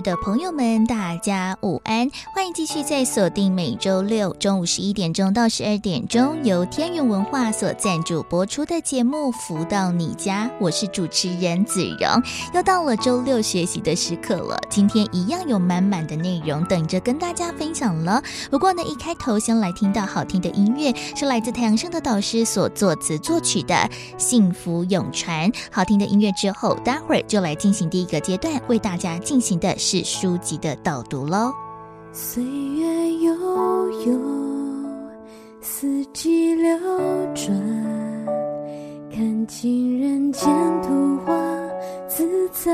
[0.00, 2.08] 的朋友们，大家午安！
[2.32, 12.22] 欢迎继续在锁定每周六中午十一点钟到十二点钟，由天元文化所赞助播出的节目《福到你家》，我是主持人子荣。
[12.54, 18.22] 又到了周六学习的时刻了，今天一样有满满的内容等着跟大家分享了。
[18.50, 23.74] 不过呢，一开头先来听到好听的音乐，是来自太阳盛德导师所作词作曲的
[24.16, 25.50] 《幸福永传》。
[25.72, 29.76] 好听的音乐之后，待会儿就来进行第一个阶段，为大家进行的。
[29.90, 31.50] 是书籍的导读喽。
[32.12, 34.20] 岁月悠悠，
[35.62, 36.78] 四季流
[37.34, 37.56] 转，
[39.10, 40.46] 看尽人间
[40.82, 41.32] 图画，
[42.06, 42.70] 自在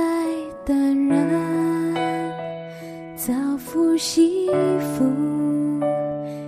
[0.66, 2.34] 淡然，
[3.16, 5.04] 造福幸福，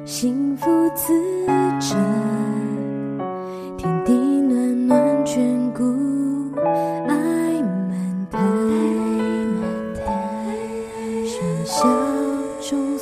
[0.05, 1.47] 幸福自
[1.78, 1.97] 展，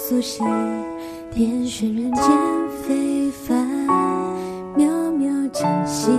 [0.06, 0.44] 苏醒，
[1.33, 2.24] 点缀人间
[2.83, 3.66] 非凡，
[4.77, 6.12] 渺渺尽幸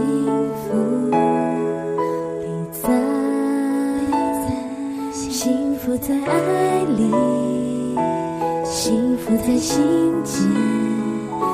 [0.56, 1.12] 福。
[2.42, 2.48] 礼
[2.82, 2.90] 赞，
[5.14, 7.12] 幸福在爱里，
[8.64, 9.84] 幸福在心
[10.24, 10.50] 间，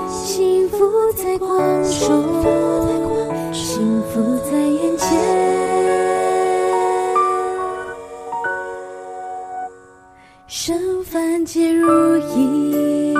[0.10, 0.78] 幸福
[1.14, 2.23] 在光中，
[3.52, 4.91] 幸福在眼
[10.54, 13.14] 剩凡皆如意，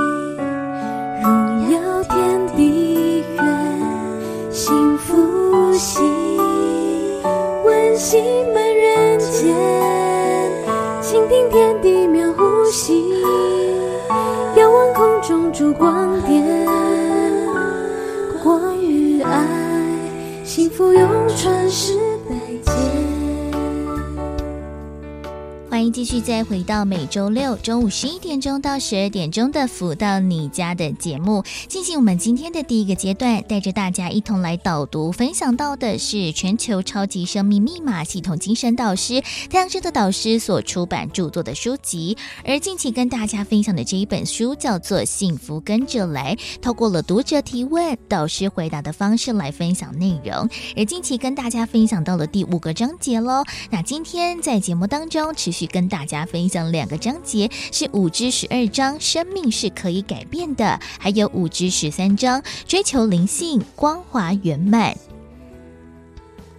[25.92, 42.16] 继续再回到每周六中午十一点钟到十二点钟的“福到你家”的节目，进行我们今天的第一个阶段，带着大家一同来导读分享到的是全球超级生命密码系统精神导师太阳盛德导师所出版著作的书籍。
[42.46, 50.48] 而近期跟大家分享的这一本书叫做《幸福跟着来》，透过了读者提问、导师回答的方式来分享内容。
[50.78, 55.62] 而近期跟大家分享到了第五个章节喽，那今天在节目当中持续。
[55.72, 64.96] 跟跟大家分享两个章节，是五之十二章，生命是可以改变的；还有五之十三章，追求灵性光华圆满。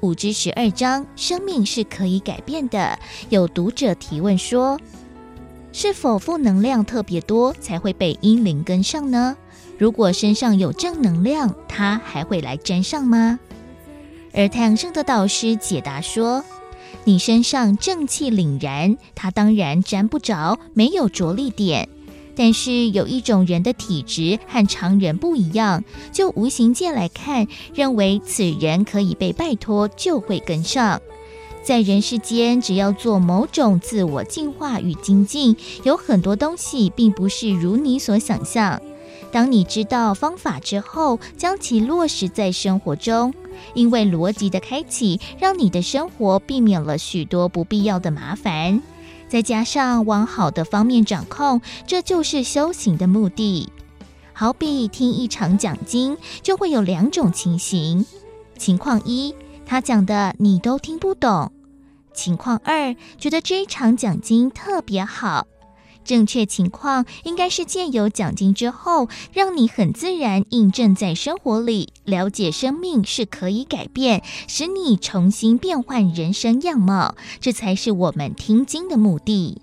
[0.01, 2.99] 五之十二章，生命是可以改变的。
[3.29, 4.77] 有读者提问说：
[5.73, 9.37] 是否负能量特别多才会被阴灵跟上呢？
[9.79, 13.39] 如果身上有正能量，它还会来沾上吗？
[14.33, 16.45] 而太阳圣的导师解答说。
[17.05, 21.89] 你身上正气凛然，它当然沾不着，没有着力点。
[22.35, 31.01] 但是有一种人的体质和常人不一样，就无形界来看，认为此人可以被拜托，就会跟上。
[31.63, 38.81] 在人世间，只要做某种自我净化与精进，有很多东西并不是如你所想象。
[39.33, 43.35] 当你知道方法之后，将其落实在生活中。
[43.75, 48.83] 因为逻辑的开启，让你的生活避免了许多不必要的麻烦，
[49.29, 53.71] 再加上往好的方面掌控，这就是修行的目的。
[54.33, 58.05] 好比听一场讲经，就会有两种情形：
[58.59, 61.51] 情况一，他讲的你都听不懂；
[62.15, 65.47] 情况二，觉得这一场讲经特别好。
[66.05, 79.61] 正确情况应该是借由讲经之后，让你很自然印证在生活里，了解生命是可以改变，使你重新变换人生样貌，这才是我们听经的目的。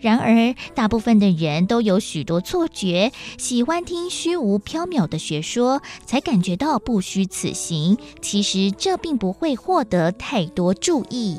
[0.00, 7.96] 然而，大部分的人都有许多错觉，喜欢听虚无缥缈的学说，才感觉到不虚此行。
[8.20, 11.38] 其实这并不会获得太多注意。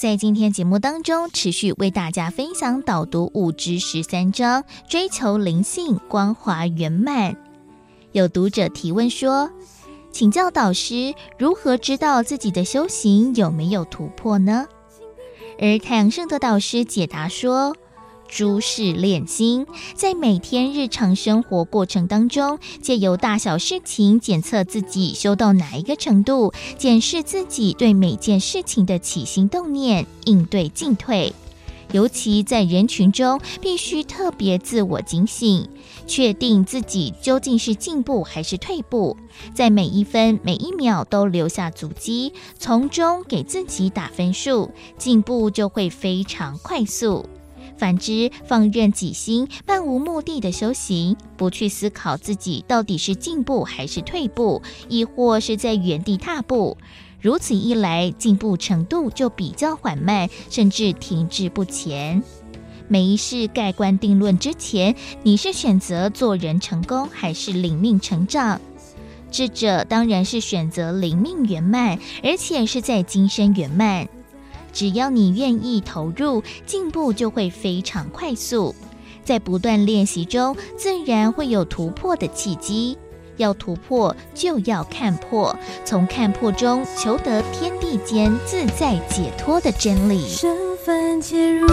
[0.00, 7.36] 在今天节目当中，持续为大家分享导读五之十三章，追求灵性光华圆满。
[8.12, 9.50] 有读者提问说
[10.10, 14.66] ：“请教导师，如何知道自己的修行有没有突破呢？”
[15.60, 17.76] 而太阳圣德导师解答说
[18.30, 31.34] ：“诸事练心，在每天日常生活过程当中，借由大小事情检测自己修到哪一个程度，检视自己对每件事情的起心动念、应对进退。
[31.92, 35.68] 尤其在人群中，必须特别自我警醒，
[36.06, 39.16] 确定自己究竟是进步还是退步，
[39.52, 47.28] 在每一分每一秒都留下足迹，从中给自己打分数，进步就会非常快速。
[47.80, 54.60] 反之，放任己心，漫无目的的修行，不去思考自己到底是进步还是退步，
[54.90, 56.76] 亦或是在原地踏步。
[57.22, 62.22] 如此一来，进步程度就比较缓慢，甚至停滞不前。
[62.86, 68.60] 每一事盖棺定论之前，你是选择做人成功，还是领命成长？
[69.30, 74.06] 智者当然是选择领命圆满，而且是在今生圆满。
[74.72, 78.74] 只要你愿意投入，进步就会非常快速。
[79.24, 82.96] 在不断练习中，自然会有突破的契机。
[83.36, 90.28] 要突破，就要看破，从看破中求得天地间自在解脱的真理。
[90.28, 91.66] 身份皆如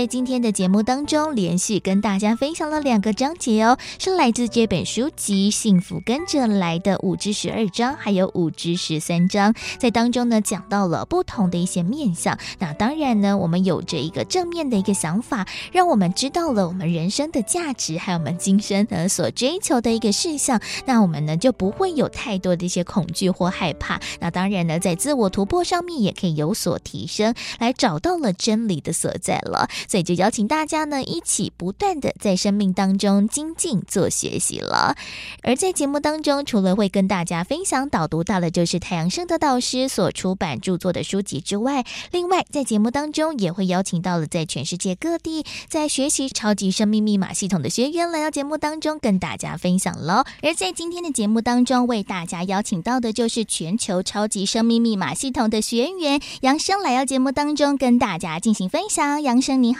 [0.00, 12.38] 在今天的节目当中，连续跟大家分享了两个章节哦，是来自这本书籍《幸福跟着来的五至十二章》，还有五至十三章，在当中呢讲到了不同的一些面相。
[12.58, 20.58] 那当然呢，我们有着一个正面的一个想法，让我们知道了我们人生的价值，还有我们今生呢所追求的一个事项。
[20.86, 24.00] 那我们呢就不会有太多的一些恐惧或害怕。
[24.18, 29.68] 那当然呢，在自我突破上面也可以有所提升，来找到了真理的所在了。
[29.90, 34.94] 所以就邀请大家呢，一起不断的在生命当中精进做学习了。
[35.42, 50.22] 而在节目当中，除了会跟大家分享导读到的就是太阳盛德导师所出版著作的书籍之外，另外在节目当中也会邀请到了在全世界各地在学习超级生命密码系统的学员来到节目当中跟大家分享喽。
[50.40, 59.20] 而在今天的节目当中，为大家邀请到的就是全球超级生命密码系统的学员杨生来到节目当中跟大家进行分享。
[59.20, 59.74] 杨生你。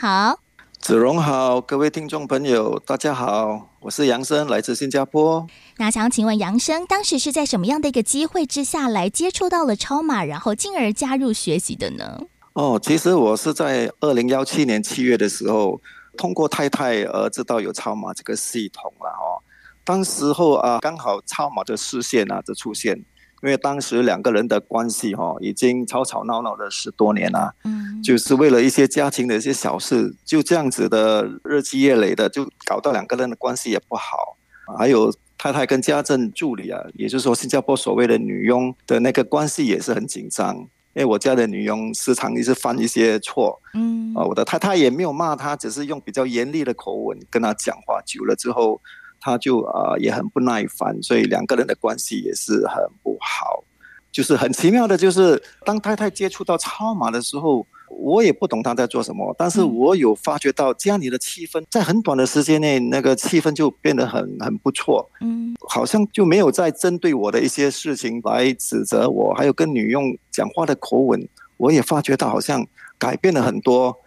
[0.79, 5.45] 子荣好，各位听众朋友，大家好，我是杨生，来自新加坡。
[5.77, 12.19] 那想请问杨生，当时是在什么样的一个机会之下来接触到了超马，然后进而加入学习的呢？
[12.53, 15.79] 哦，其实我是在二零幺七年七月的时候，
[16.17, 19.37] 通过太太而知道有超马这个系统了哦。
[19.83, 22.99] 当时候啊，刚好超马的视线啊就出现。
[23.43, 34.37] 因为当时两个人的关系哈，已经吵吵闹闹了十多年了，嗯，就是为了一些家庭的一些小事，就这样子的日积月累的，就搞到两个人的关系也不好。
[34.77, 40.55] 还有太太跟家政助理啊，也就是说新加坡所谓的女佣的那个关系也是很紧张。
[40.93, 48.79] 因为我家的女佣时常一直犯一些错，嗯，啊，我的太太也没有骂她，只是用比较严厉的口吻跟她讲话，久了之后。
[49.21, 53.63] 他就啊、呃、也很不耐烦，所以两个人的关系也是很不好。
[54.11, 65.09] 就是很奇妙的，就是当太太接触到超马的时候，我也不懂他在做什么，但是我有发觉到家里的气氛在很短的时间内，那个气氛就变得很很不错。
[65.21, 71.25] 嗯，好像就没有再针对我的一些事情来指责我，还有跟女佣讲话的口吻，
[71.55, 73.97] 我也发觉到好像改变了很多。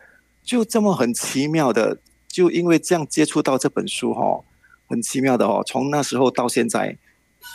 [0.43, 1.97] 就这么很奇妙的，
[2.29, 4.45] 就因为这样接触到这本书哈。
[4.95, 6.97] 很奇妙的哦，从那时候到现在，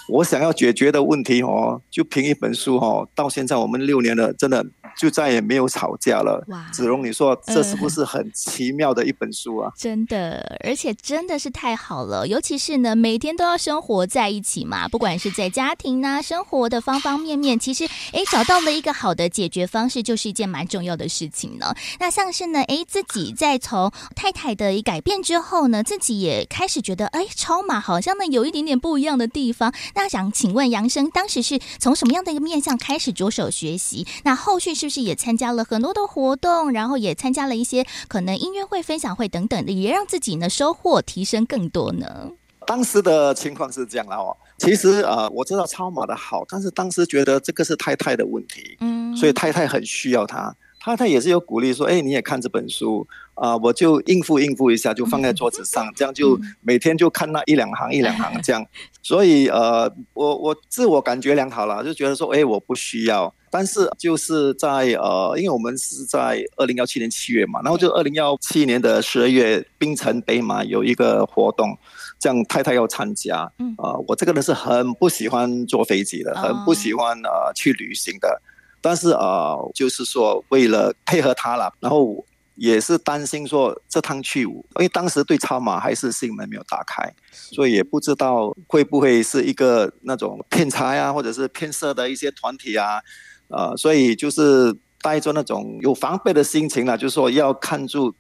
[0.10, 4.66] 我想要解决的问题哦，就凭一本书哦，到现在我们六年了，真的。
[5.00, 6.44] 就再也没有吵架了。
[6.50, 9.72] 哇，子荣，你说这是不是很奇妙的一本书啊？
[9.72, 12.28] 嗯，真的，而且真的是太好了。
[12.28, 21.74] 尤其是呢，每天都要生活在一起嘛，不管是在家庭啊，生活的方方面面，其实哎，找到了一个好的解决方式，就是一件蛮重要的事情呢。
[22.02, 29.74] 那像是呢，哎，自己在从太太的一改变之后呢，自己也开始觉得，哎，超马好像呢有一点点不一样的地方。
[29.96, 34.06] 那想请问杨生，当时是从什么样的一个面向开始着手学习？
[34.26, 34.89] 那后续是？
[34.90, 42.32] 就是也参加了很多的活动，然后也参加了一些可能音乐会、分享会等等的，也让自己呢收获提升更多呢。
[42.66, 44.36] 当时的情况是这样的哦。
[44.58, 50.52] 其实呃，我知道超马的好，但是当时觉得这个是太太的问题，嗯，所以太太很需要他。
[50.80, 58.66] 太太也是有鼓励说，哎，你也看这本书啊，呃，我就应付应付一下，就放在桌子上，这样就每天就看那一两行一两行这样。
[59.04, 63.34] 所以呃，我我自我感觉良好了，就觉得说，哎，我不需要。
[63.52, 71.76] 但是就是在呃，因为我们是在二零幺七年七月嘛，然后就二零幺七年的十二月，槟城北马有一个活动，
[72.20, 73.52] 这样太太要参加。
[73.58, 78.40] 嗯，呃，我这个人是很不喜欢坐飞机的，很不喜欢呃去旅行的。
[78.82, 93.02] 但是呃，就是说为了配合他了，然后也是担心说这趟去，因为当时对超马还是心门没有打开，所以也不知道会不会是一个那种骗财啊，或者是骗色的一些团体啊，
[93.48, 98.14] 呃，所以就是带着那种有防备的心情了，就是说要看住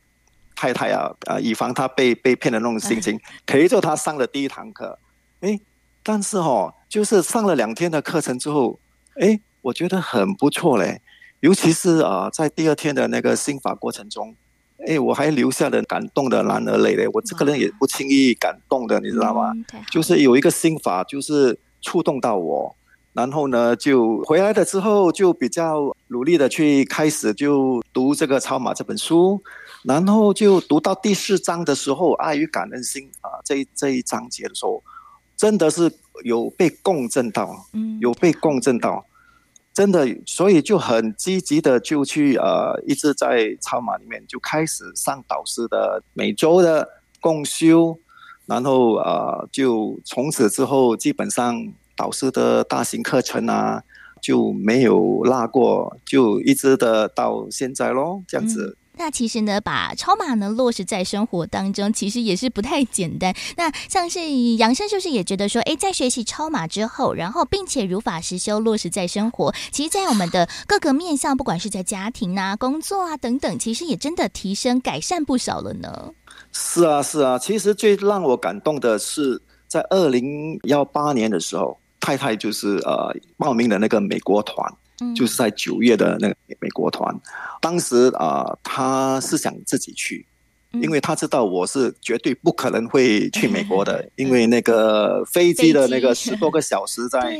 [0.55, 4.97] 太太啊，啊，以防她被被骗的那种心情， 陪着他上了第一堂课，
[5.41, 5.59] 哎，
[6.01, 8.79] 但是哦，就是上了两天的课程之后，
[9.19, 9.39] 哎。
[9.69, 10.99] 我觉得很不错嘞，
[11.41, 14.35] 尤其是啊，在第二天的那个心法过程中，
[14.87, 17.07] 哎，我还留下了感动的男儿泪嘞。
[17.13, 19.53] 我这个人也不轻易感动的，你知道吗？
[19.91, 22.75] 就是有一个心法，就是触动到我，
[23.13, 29.39] 然后呢，就回来了之后，就比较努力的去开始就读这个《超马》这本书，
[29.83, 34.81] 然后就读到第四章的时候，爱与感恩心啊，这一这一章节的时候，
[35.37, 35.91] 真的是
[36.23, 37.67] 有被共振到，
[37.99, 39.05] 有被共振到。
[39.79, 46.85] 真的，所以就很积极的就去呃，一直在超马里面就开始上导师的每周的
[47.21, 47.97] 共修，
[48.45, 53.81] 然后啊，就从此之后基本上导师的大型课程啊
[54.21, 58.75] 就没有落过，就一直的到现在咯，这样子。
[58.99, 63.33] 那其实呢，把超马呢落实在生活当中，其实也是不太简单。
[63.55, 64.19] 那像是
[64.57, 76.13] 杨生，是不是也觉得说，哎，在学习超马之后，然后并且如法实修落实在生活，其实，在我们的各个面向，不管是在家庭啊、工作啊等等，其实也真的提升改善不少了呢。
[76.51, 84.69] 是啊，是啊，其实最让我感动的是，在二零幺八年的时候，太太就是呃报名的那个美国团。
[85.15, 87.13] 就是在九月的那个美国团，
[87.61, 90.25] 当时啊、呃，他是想自己去，
[90.71, 97.37] 因为他知道我是绝对不可能会去美国的， 因为那个飞机的那个十多个小时在，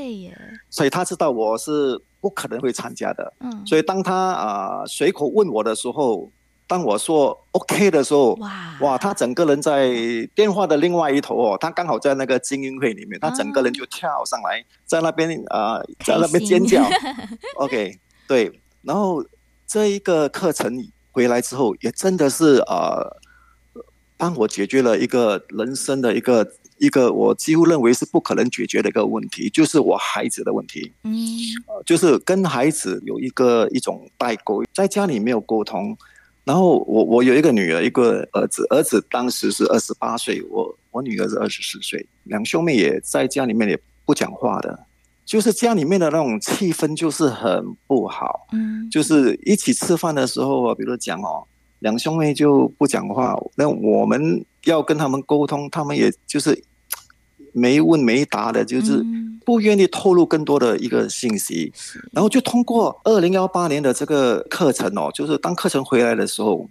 [0.70, 3.34] 所以他知道我是不可能会参加的。
[3.66, 6.32] 所以当他啊随口问我的时候。
[6.70, 9.90] 当我说 OK 的时候，哇哇，他整个人在
[10.36, 16.88] 电话的另外一头哦，他刚好在那个精英会里面，他整个人就跳上来，在那边啊、呃，在那边尖叫。
[17.58, 17.98] OK，
[18.28, 19.26] 对，然后
[19.66, 23.18] 这一个课程回来之后，也真的是呃，
[24.16, 30.94] 帮我解决了一个人生的一个一个我几乎认为是不可能解决的一个问题，就是我孩子的问题。
[31.02, 31.18] 嗯，
[31.84, 35.98] 就是跟孩子有一个一种代沟，在家里没有沟通。
[36.44, 44.86] 然后我我有一个女儿，一个儿子，儿子当时是二十八岁，我我女儿是二十四岁，两兄妹也在家里面也不讲话的，
[45.26, 51.46] 就是家里面的那种气氛就是很不好，嗯，就是一起吃饭的时候啊，比如讲哦，
[51.80, 56.60] 两兄妹就不讲话，那我们要跟他们沟通，他们也就是
[57.54, 59.06] 没问没答的，就是。
[59.46, 61.74] 不愿意透露更多的一个信息，
[62.12, 66.70] 然后就通过二零幺八年的这个课程哦，就是当课程回来的时候，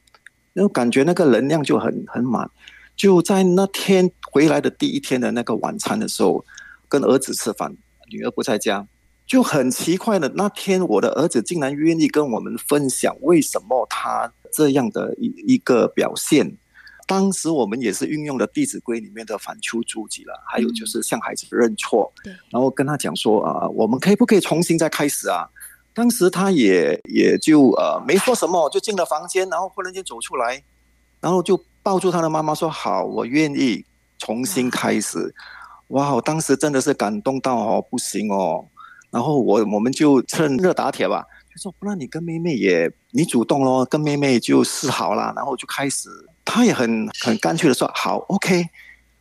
[0.53, 2.49] 然后感觉那个能量就很很满。
[2.95, 6.45] 就在那天回来的第一天的那个晚餐的时候，
[6.89, 7.75] 跟儿子吃饭，
[8.13, 8.87] 女儿不在家，
[9.27, 16.57] 就很奇怪的那天，我的儿子竟然愿意跟我们分享为什么他这样的一一个表现。
[17.09, 25.49] 当时我们也是运用了《弟子规》里面的反求诸己了，还有就是向孩子认错，嗯、然后跟他讲说啊、呃，我们可以不可以重新再开始啊？
[25.95, 30.63] 当时他也也就呃没说什么，就进了房间，然后忽然间走出来，
[31.19, 33.83] 然后就抱住他的妈妈说：“好，我愿意
[34.19, 35.35] 重新开始。”
[35.89, 38.69] 哇，我当时真的是感动到哦不行哦，
[39.11, 46.11] 然后我我们就趁热打铁吧，就说不然你跟妹妹也你主动咯，跟妹妹就示好了，然后就开始。
[46.51, 48.71] 他也很很干脆的说好，OK，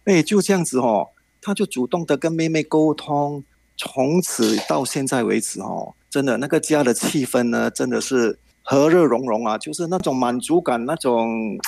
[0.06, 1.10] 哎，就这样子哦，
[1.42, 3.44] 他就主动的跟妹妹沟通，
[3.76, 11.60] 从此到现在为止哦，真的那个家的气氛呢，真的是和乐融融啊，就是那种满足感，那种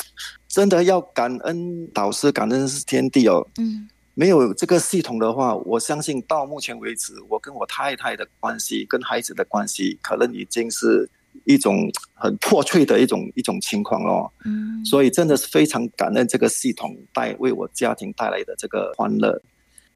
[0.47, 3.45] 真的要感恩导师，感恩是天地哦。
[3.57, 11.09] 嗯，没有这个系统的话，我相信到目前为止，我跟我太太的关系，跟孩子的关系，可能已经是
[11.45, 14.31] 一种很破碎的一种一种情况咯。
[14.45, 19.41] 嗯，所以真的是非常感恩这个系统带为我家庭带来的这个欢乐。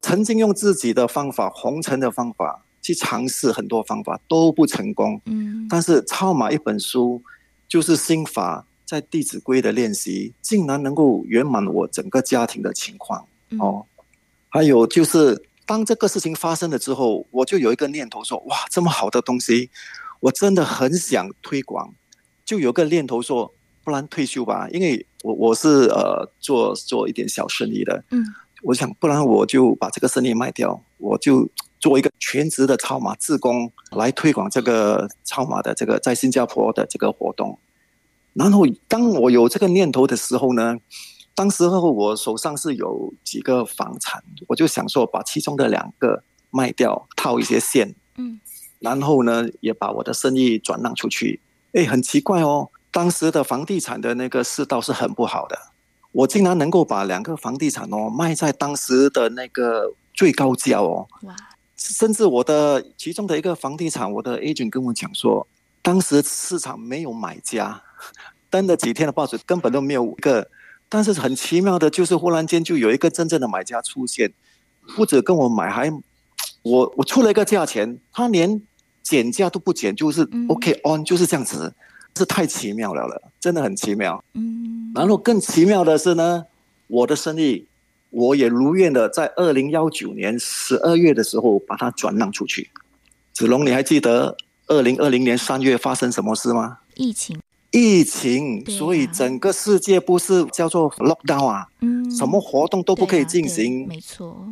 [0.01, 5.21] 曾经用自己的方法，红尘的方法去尝试很多方法都不成功。
[5.25, 7.21] 嗯，但是超马一本书
[7.67, 13.25] 就是心法，在《弟子规》的练习，竟然能够圆满我整个家庭的情况。
[13.59, 13.85] 哦，
[14.49, 15.43] 还有就是。
[15.65, 19.69] 当这个事情发生了之后，我就有一个念头说：哇，这么好的东西，
[20.23, 21.93] 我真的很想推广。
[22.45, 23.53] 就有个念头说，
[23.83, 28.03] 不然退休吧，因为我我是呃做做一点小生意的。
[28.11, 28.23] 嗯，
[28.63, 31.49] 我想不然我就把这个生意卖掉，我就
[31.79, 37.59] 做一个全职的超马志工来推广这个超马的这个在新加坡的这个活动。
[38.33, 40.77] 然后当我有这个念头的时候呢，
[41.35, 48.39] 当时候我手上是有几个房产，我就想说把其中的两个卖掉，套一些现，嗯，
[48.83, 51.39] 然后呢也把我的生意转让出去。
[51.71, 55.57] 哎，很奇怪哦，当时的房地产的那个市道是很不好的，
[56.11, 61.35] 我竟然能够把两个房地产哦卖在当时的那个最高价哦，哇！
[61.77, 65.47] 甚至我的其中的一个房地产，我的 agent 跟我讲说，
[65.81, 67.81] 当时市场没有买家，
[68.51, 70.47] 登了几天的报纸根本都没有一个。
[70.87, 74.31] 但是很奇妙的，就是忽然间就有一个真正的买家出现，
[74.95, 75.91] 不止跟我买，还
[76.61, 78.61] 我我出了一个价钱，他连
[79.13, 81.71] 减价都不减，就是 OK on，就是这样子，
[82.17, 84.23] 是太奇妙了了，真的很奇妙。
[84.33, 84.91] 嗯。
[84.95, 86.45] 然后更奇妙的是呢，
[86.87, 87.67] 我的生意
[88.09, 92.71] 我也如愿的在二零幺九年十二月的时候把它转让出去。
[93.33, 96.79] 子龙，你还记得二零二零年三月发生什么事吗？
[96.95, 97.39] 疫情。
[97.69, 104.47] 疫情，啊、所以整个世界不是叫做 lockdown 啊，嗯，什么活动都不可以进行，啊、没错。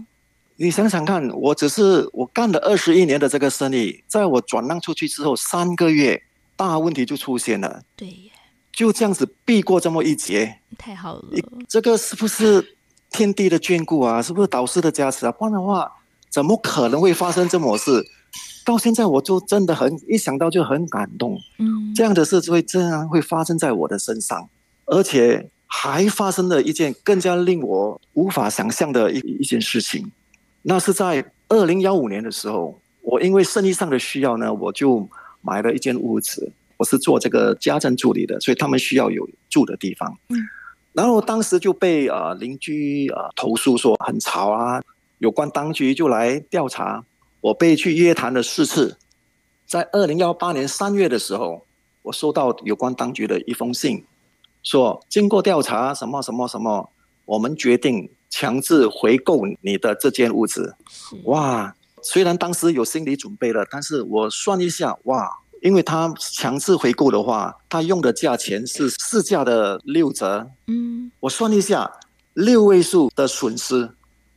[0.61, 6.21] 你想想看，我只是我干了二十一年的这个生意，在我转让出去之后三个月，
[6.55, 8.31] 大问题就出现了，对耶，
[8.71, 11.23] 就这样子避过这么一劫，太好了。
[11.67, 12.75] 这个是不是
[13.09, 14.21] 天地的眷顾啊？
[14.21, 15.31] 是不是导师的加持啊？
[15.31, 15.91] 不然的话，
[16.29, 18.05] 怎么可能会发生这么事？
[18.63, 24.47] 到现在我就真的很一想到就很感动，嗯，这样的事会这样会发生在我的身上，
[24.85, 30.11] 而且还发生了一件更加令我无法想象的一一件事情，
[30.63, 35.07] 那是在二零幺五年的时候，我因为生意上的需要呢，我就
[35.41, 40.37] 买了一间屋子，我是做这个家政助理的，所以他们需要有住的地方，嗯，
[40.93, 44.81] 然后当时就被呃邻居呃投诉说很吵啊，
[45.17, 47.03] 有关当局就来调查。
[47.41, 48.97] 我被去约谈了四次，
[49.65, 51.65] 在二零幺八年三月的时候，
[52.03, 54.05] 我收到有关当局的一封信，
[54.61, 56.91] 说经过调查，什么什么什么，
[57.25, 60.75] 我们决定强制回购你的这间屋子。
[61.25, 65.29] 哇，虽然当时有心理准备了，但是我算一下，哇，
[65.61, 70.49] 因为他强制回购的话，他用的价钱是市价的六折。
[70.65, 71.91] 嗯，我算一下，
[72.33, 73.87] 六位数的损失。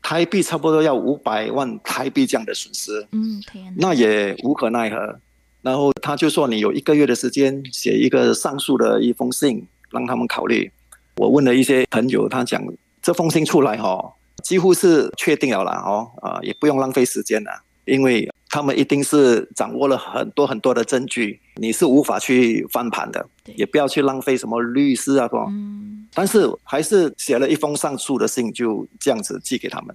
[0.02, 3.42] 台币差不多要五百万台币这样的损失，嗯，
[3.78, 5.18] 那也无可奈何。
[5.62, 10.70] 然后他就说，你有一个月的时间写一个上诉的一封信，让他们考虑。
[11.16, 12.62] 我问了一些朋友，他讲
[13.04, 14.12] 这封信出来哈、哦，
[14.42, 17.50] 几乎是确定了啦哦，啊，也不用浪费时间了，
[17.84, 29.94] 因为他们一定是掌握了很多很多的证据，你是无法去翻盘的，也不要去浪费什么律师啊，嗯但是还是写了一封上诉的信，就这样子寄给他们。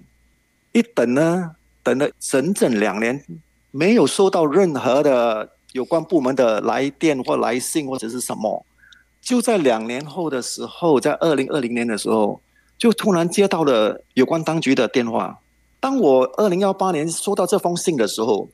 [0.70, 1.50] 一等呢，
[1.82, 3.24] 等了整整两年，
[3.72, 8.64] 没有收到任何的有关部门的来电或来信或者是什么。
[9.20, 12.40] 就在两年后的时候，在二零二零年的时候，
[12.80, 15.38] 就突然接到了有关当局的电话。
[15.78, 18.48] 当我二零幺八年收到这封信的时候，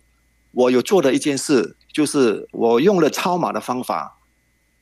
[0.50, 4.18] 我有做的一件事，就是我用了超马的方法，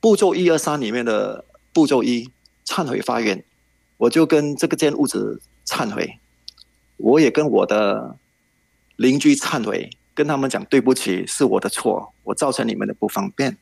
[0.01, 2.29] 步骤一二三里面的步骤一。
[2.67, 3.45] 忏悔发愿，
[3.97, 6.17] 我就跟这个间屋子忏悔，
[6.97, 8.17] 我也跟我的
[8.95, 13.55] 邻居忏悔，跟他们讲对不起，是我的错，我造成你们的不方便。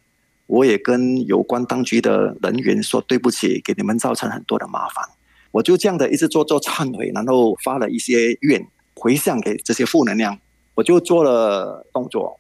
[0.48, 5.04] 我也跟有关当局的人员说对不起，给你们造成很多的麻烦。
[5.54, 8.60] 我就这样的一直做做忏悔，然后发了一些愿
[8.96, 10.36] 回向给这些负能量，
[10.74, 12.40] 我就做了动作。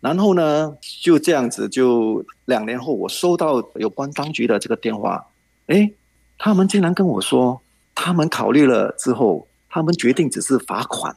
[0.00, 5.24] 然后呢，就这样子，就两年后，我收到有关当局的这个电话。
[5.68, 5.90] 哎，
[6.36, 7.60] 他们竟然跟我说，
[7.94, 11.14] 他们考虑了之后，他们决定只是罚款。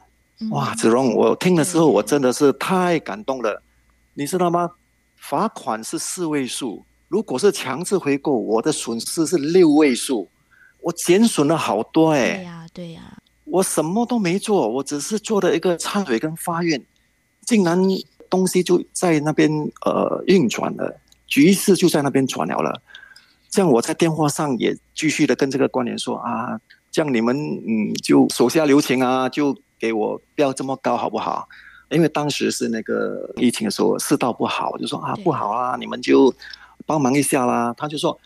[0.50, 3.60] 哇，子荣，我听了之后，我真的是太感动了。
[4.14, 4.70] 你知道吗？
[5.16, 10.28] 罚款是四位数，如果是强制回购，我的损失是六位数，
[10.82, 12.36] 我减损了好多哎。
[12.36, 13.00] 对呀，对呀。
[13.44, 16.82] 我什么都没做，我只是做了一个忏悔跟发愿，
[17.44, 17.78] 竟然
[18.30, 19.50] 东西就在那边
[19.84, 22.80] 呃运转了，局势就在那边转了了。
[23.50, 26.58] 这样我在电话上也继续的跟这个官员说啊，
[26.90, 31.46] 这样你们嗯就手下留情啊，就给我不要这么高好不好？
[31.90, 36.32] 因为当时是那个疫情的时候，世道不好，我就说啊不好啊，你们就
[36.86, 37.74] 帮忙一下啦。
[37.76, 38.18] 他就说，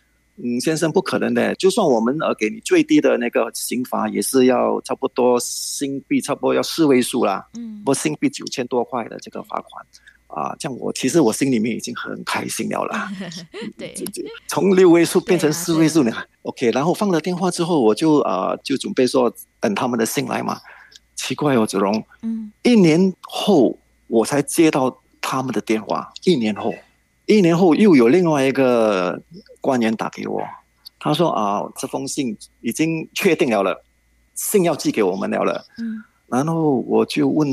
[0.42, 9.86] 嗯，先生不可能的，就算我们呃给你最低的那个刑罚，也是要差不多新币差不多要四位数啦，嗯，不新币九千多块的这个罚款。
[10.28, 13.10] 啊，这样我其实我心里面已经很开心了啦。
[13.78, 13.94] 对，
[14.48, 16.12] 从六位数变成四位数呢。
[16.42, 20.60] OK，然后放了电话之后，我就啊、呃、就准备说等他们的信来嘛。
[21.14, 26.12] 奇怪哦，子龙，嗯，一年后我才接到他们的电话。
[26.24, 26.74] 一年后，
[27.26, 29.20] 一年后又有另外一个
[29.60, 30.42] 官员打给我，
[30.98, 33.84] 他说啊，这封信已经确定了了，
[34.34, 35.64] 信要寄给我们了了。
[35.78, 37.48] 嗯，然后我就问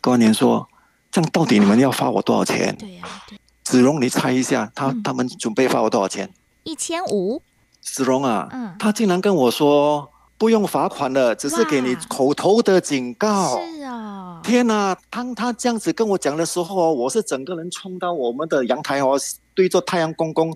[0.00, 0.68] 官员说。
[1.14, 2.74] 这样到底你们要发我多少钱？
[2.78, 3.38] 对呀，对。
[3.64, 6.32] 子荣，你猜一下，他他们准备发我多少钱？
[6.62, 7.42] 一千五。
[7.82, 10.08] 子荣啊，嗯，他竟然跟我说
[10.38, 13.58] 不用罚款了，只是给你口头的警告。
[13.58, 14.11] 是啊。
[14.42, 19.18] 天哪，当他这样子跟我讲的时候，我是整个人冲到我们的阳台哦，
[19.54, 20.54] 对着太阳公公，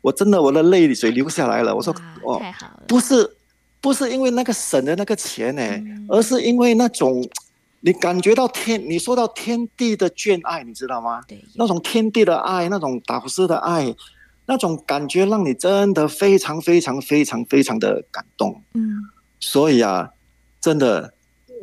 [0.00, 1.74] 我真的我的泪水流下来了。
[1.74, 2.40] 我说哦，
[2.86, 3.36] 不是
[3.80, 7.26] 不是因为那个省的那个钱呢，嗯，而是因为那种。
[7.86, 11.20] 你感觉到天，你说到天地的眷爱，你知道吗？
[11.28, 13.94] 对，那种天地的爱，那种导师的爱，
[14.46, 18.62] 那种感觉，让你真的非常非常非常非常的感动。
[18.72, 19.02] 嗯，
[19.38, 20.08] 所以啊，
[20.62, 21.12] 真的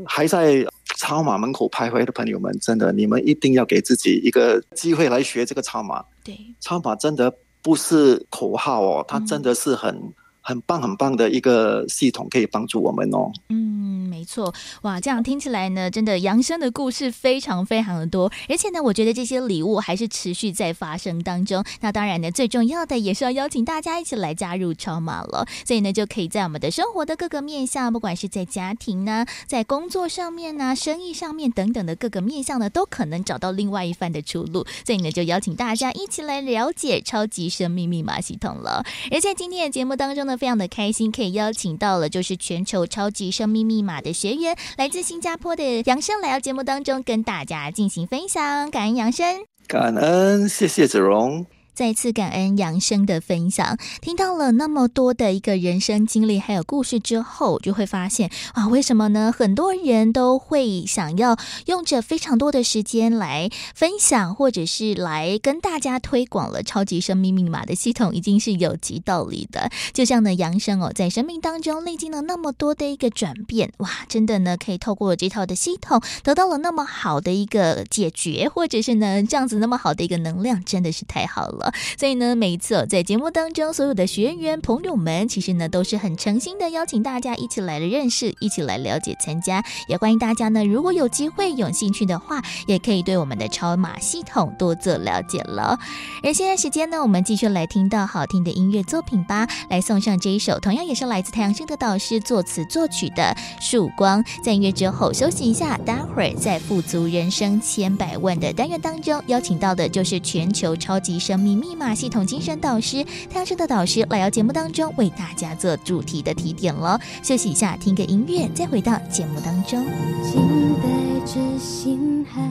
[0.05, 0.63] 还在
[1.01, 6.05] 超马门口徘徊的朋友们，真的，你们一定要给自己一个机会来学这个超马。
[6.23, 7.33] 对，超马真的
[7.63, 10.13] 不是口号哦，它真的是很。
[10.51, 13.31] 很棒很棒的一个系统，可以帮助我们哦。
[13.49, 21.63] 嗯，没错，哇，这样听起来呢，真的扬生的故事非常非常的多，而且呢，我觉得这些礼物还是持续在发生当中。
[21.79, 34.65] 那当然呢，最重要的也是要邀请大家一起来加入超马了，所以呢，就可以在我们的生活的各个面向，不管是在家庭呢，在工作上面呢，生意上面等等的各个面向呢，都可能找到另外一番的出路。
[34.85, 38.83] 所以呢，就邀请大家一起来了解超级生命密码系统了。
[39.09, 40.37] 而在今天的节目当中呢。
[40.41, 48.71] 非常的开心，可以邀请到了就是全球超级生命密码的学员，来自新加坡的杨生来到节目当中，跟大家进行分享。
[48.71, 51.45] 感恩杨生，感恩，谢谢子荣。
[51.73, 59.33] 再次感恩杨生的分享，听到了那么多的一个人生经历还有故事之后，就会发现啊，为什么呢？
[59.35, 69.69] 很多人都会想要用着非常多的时间来分享，或者是来跟大家推广了超级生命密码的系统，已经是有其道理的。
[69.93, 81.60] 就像呢，杨生哦，在生命当中历经了那么多的一个转变，哇，真的呢，可以透过这套的系统得到了那么好的一个解决，或者是呢，这样子那么好的一个能量，真的是太好了。
[81.97, 89.63] 所以呢，每一次在节目当中，所有的学员朋友们，其实呢都是很诚心的邀请大家一起来认识，一起来了解参加。
[89.87, 95.77] 也欢迎大家呢，如果有机会有兴趣的话，也可以对我们的超马系统多做了解了。
[96.23, 103.23] 而现在时间呢，我们继续来听到好听的音乐作品吧，来送上这一首，同样也是来自太阳升的导师作词作曲的
[103.59, 104.23] 《曙光》。
[104.43, 111.50] 在音乐之后休息一下，待会儿在富足人生千百万的单元当中，邀请到的就是全球超级生命。
[111.55, 116.99] 密码系统精神导师，太阳升的导师来到节目当中，为大家做主题的提点了。
[117.23, 119.85] 休息一下，听个音乐，再回到节目当中。
[120.23, 120.41] 静
[120.81, 122.41] 带着心海，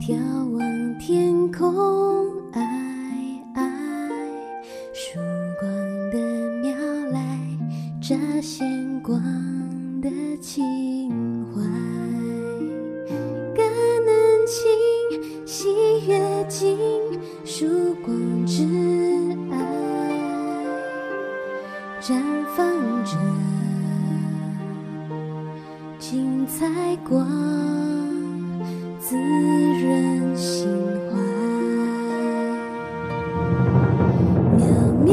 [0.00, 0.16] 眺
[0.56, 2.60] 望天空，爱
[3.54, 3.70] 爱，
[4.92, 5.18] 曙
[5.60, 5.70] 光
[6.10, 6.18] 的
[6.62, 6.74] 妙
[7.10, 7.38] 来，
[8.00, 9.20] 乍现光
[10.00, 10.10] 的
[10.40, 11.62] 情怀，
[13.54, 14.62] 感恩情，
[15.46, 15.68] 喜
[16.08, 16.78] 悦尽，
[17.44, 18.64] 曙光之
[19.50, 19.56] 爱
[22.00, 22.14] 绽
[22.56, 22.66] 放
[23.04, 23.16] 着
[25.98, 26.66] 精彩
[27.06, 27.26] 光，
[28.98, 30.66] 滋润心
[31.10, 31.18] 怀，
[34.58, 34.62] 渺
[35.04, 35.12] 渺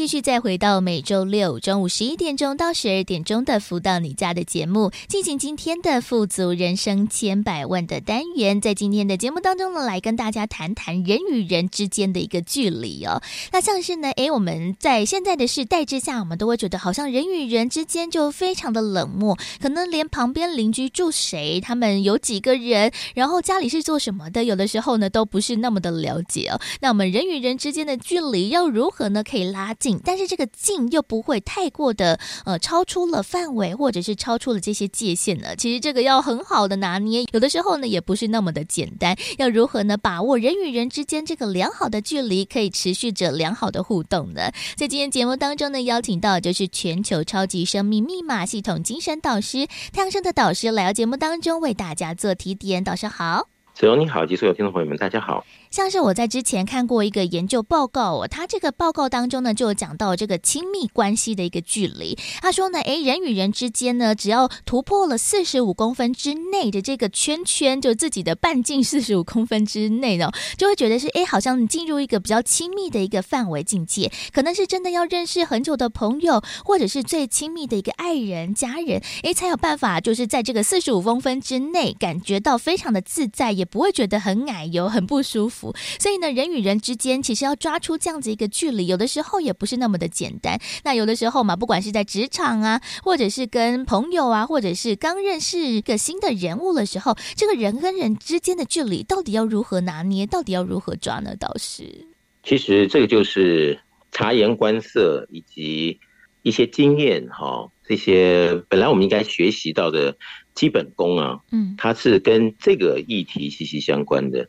[0.00, 8.62] 继续再回到每周六中午十一点钟到十二点钟的“福到你家”的节目，进行今天的“富足人生千百万”的单元。
[8.62, 13.20] 在今天的节目当中呢，来跟大家谈谈人与人之间的一个距离哦。
[13.52, 26.58] 那像是呢，诶，我们在现在的时代之下，我们都会觉得好像人与人之间就非常的冷漠，可能连旁边邻居住谁，他们有几个人，然后家里是做什么的，有的时候呢都不是那么的了解哦。
[26.80, 29.22] 那我们人与人之间的距离要如何呢？
[29.22, 29.89] 可以拉近？
[30.04, 35.56] 但是这个近又不会太过的呃超出了范围，或者是超出了这些界限呢？
[35.56, 39.16] 其实这个要很好的拿捏，有的时候呢也不是那么的简单。
[39.38, 44.50] 要如何呢把握人与人之间这个良好的距离，可以持续着良好的互动呢？
[44.76, 52.84] 在今天节目当中呢，邀请到就是全球超级生命密码系统精神导师太阳盛德导师来到节目当中为大家做提点。
[52.84, 55.44] 导师好，子荣你好，及所有听众朋友们，大家好。
[55.70, 62.18] 像是我在之前看过一个研究报告哦，他这个报告当中呢，就有讲到这个亲密关系的一个距离。
[62.42, 85.59] 他说呢，诶，人与人之间呢，只要突破了四十五公分之内的这个圈圈，就自己的半径四十五公分之内呢，就会觉得是诶，好像你进入一个比较亲密的一个范围境界，可能是真的要认识很久的朋友，或者是最亲密的一个爱人、家人，诶，才有办法就是在这个四十五公分之内感觉到非常的自在，也不会觉得很矮油、很不舒服。
[85.98, 90.58] 所以呢，人与人之间其实要抓出这样子一个距离，有的时候也不是那么的简单。
[90.84, 101.36] 那有的时候嘛，不管是在职场啊，或者是跟朋友啊，或者是刚认识一个新的人物的时候，这个人跟人之间的距离到底要如何拿捏，到底要如何抓呢？
[101.38, 102.06] 倒是，
[102.42, 103.80] 其实这个就是
[104.12, 106.00] 察言观色以及
[106.42, 110.16] 一些经验哈，这些本来我们应该学习到的
[110.54, 114.48] 基本功啊，嗯，它是跟这个议题息息相关的。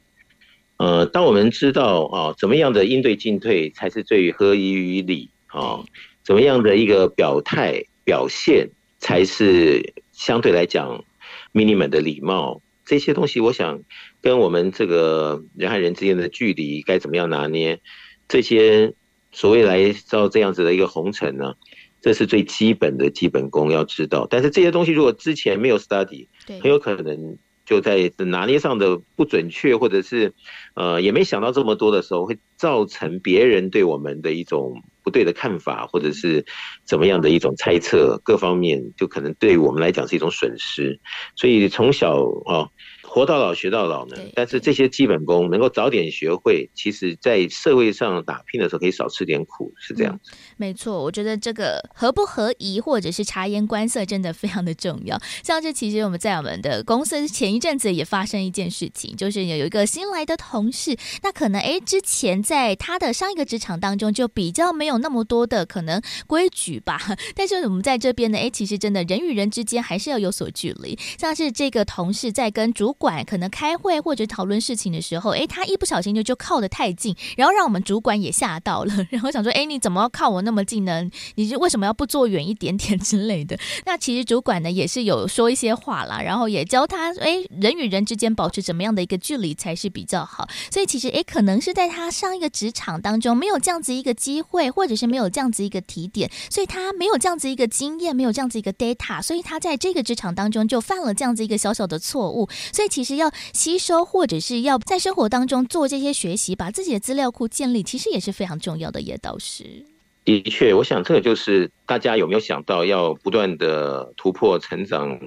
[0.82, 5.86] 呃，当我们知道啊，怎么样的应对进退才是最合宜于理啊？
[6.24, 8.68] 怎么样的一个表态表现
[8.98, 11.06] 才是相对来讲
[11.54, 12.64] minimum 的礼貌？
[12.84, 13.84] 这些东西，我想
[14.22, 17.80] 跟我们这个人和人之间的距离该怎么样拿捏？
[18.28, 18.96] 这些
[19.32, 21.54] 所谓来造这样子的一个红尘呢，
[22.02, 24.26] 这是最基本的基本功要知道。
[24.28, 26.26] 但是这些东西如果之前没有 study，
[26.60, 27.38] 很有可能。
[27.72, 30.34] 就在拿捏上的不准确，或者是，
[30.76, 34.74] 呃，也没想到这么多的时候，会造成别人对我们的一种
[35.06, 36.46] 不对的看法，或者是
[36.86, 41.00] 怎么样的一种猜测，各方面就可能对我们来讲是一种损失。
[41.38, 42.68] 所以从小啊。
[43.14, 50.32] 活到老学到老呢，但是这些基本功能够早点学会，其实在社会上打拼的时候可以少吃点苦，是这样子。
[50.32, 55.20] 嗯，没错，我觉得这个合不合宜或者是察言观色真的非常的重要。
[55.44, 66.98] 像这其实我们在我们的公司前一阵子也发生一件事情，就是有一个新来的同事，那可能哎之前在他的上一个职场当中就比较没有那么多的可能规矩吧，
[67.36, 70.98] 但是我们在这边呢，哎其实真的人与人之间还是要有所距离。
[71.18, 81.10] 像是这个同事在跟主管可能开会或者讨论事情的时候，诶，他一不小心就就靠得太近，然后让我们主管也吓到了， 然后想说，诶，你怎么要靠我那么近呢？
[81.34, 83.58] 你是为什么要不坐远一点点之类的？
[83.88, 90.48] 那其实主管呢也是有说一些话啦，然后也教他，诶，人与人之间保持怎么样的一个距离才是比较好。
[90.70, 102.48] 所以其实，诶，可能是在他上一个职场当中没有这样子一个机会，或者是没有这样子一个提点，所以他没有这样子一个经验，没有这样子一个 data，所以他在这个职场当中就犯了这样子一个小小的错误。
[102.74, 109.86] 所以其实要吸收或者是要在生活当中做这些学习，把自己的资料库建立，其实也是非常重要的，也倒是。
[110.26, 115.20] 的确，我想这个就是大家有没有想到要不断的突破、成长，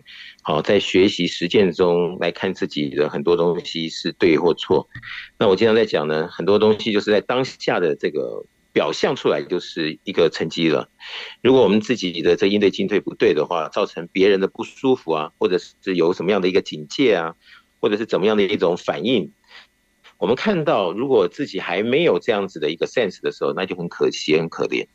[0.43, 4.87] 好，在学习实践中来看自己的很多东西是对或错。
[5.39, 8.45] 那我经常在讲呢，很多东西就是在当下的这个
[8.75, 10.91] 表象出来就是一个成绩了。
[11.43, 17.37] 如果我们自己的这应对进退不对的话，造成别人的不舒服啊，或者是有什么样的一个警戒啊，
[17.81, 19.33] 或者是怎么样的一种反应。
[20.19, 24.87] 我们看到，如果自己还没有这样子的一个 sense 的时候，那就很可惜，很可怜。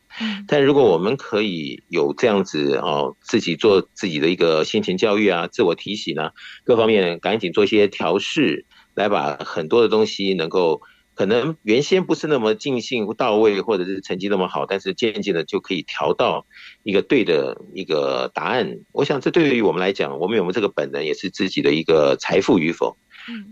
[0.47, 6.31] 但如果我们可以有这样子哦，自己做自己的一个先情教育啊，自我提醒啊，
[6.65, 8.65] 各方面赶紧做一些调试，
[8.95, 10.81] 来把很多的东西能够
[11.19, 16.45] 可能原先不是那么尽兴到位，或者是成绩那么好，但是渐渐的就可以调到
[16.83, 18.77] 一个对的一个答案。
[18.93, 22.95] 我想，这对于我们来讲，我们有没有这个本能，也是自己的一个财富与否。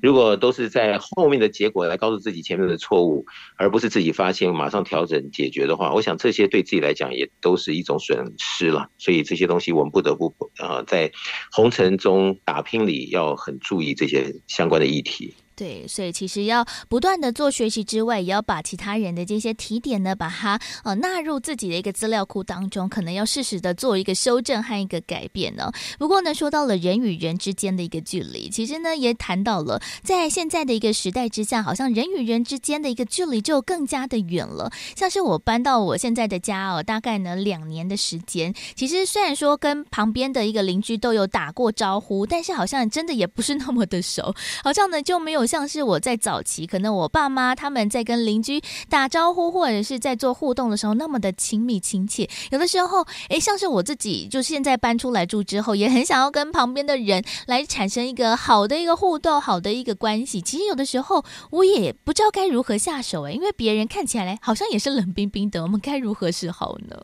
[0.01, 3.25] 如果都是在后面的结果来告诉自己前面的错误，
[3.57, 8.87] 而不是自己发现马上调整解决的话，我想这些对自己来讲也都是一种损失了。
[8.97, 11.11] 所以这些东西我们不得不啊，在
[11.51, 15.35] 红尘中打拼里要很注意这些相关的议题。
[15.57, 25.71] 对，所以其实要不断的做学习之外，也要把其他人的这些提点呢，把它呃纳入自己的一个资料库当中，可能要适时的做一个修正和一个改变呢。
[25.97, 34.71] 不过呢，说到了人与人之间的一个距离，其实呢也谈到了，在现在的一个时代之下，好像人与人之间的一个距离就更加的远了。
[34.95, 44.31] 像是我搬到我现在的家哦，大概呢两年的时间，其实虽然说跟旁边的一个邻居都有打过招呼，但是好像真的也不是那么的熟，
[44.63, 45.46] 好像呢就没有。
[45.47, 52.29] 像是我在早期，可能我爸妈他们在跟邻居打招呼，或者是在做互动的时候，那么的亲密亲切。
[52.51, 60.41] 有的时候，诶，像是我自己，就现在搬出来住之后，也很想要跟旁边的人来产生一个好的一个互动，好的一个关系。
[60.41, 66.95] 其实有的时候，我也不知道该如何下手，诶，因为别人看起来好像也是冷冰冰的，我们该如何是好呢？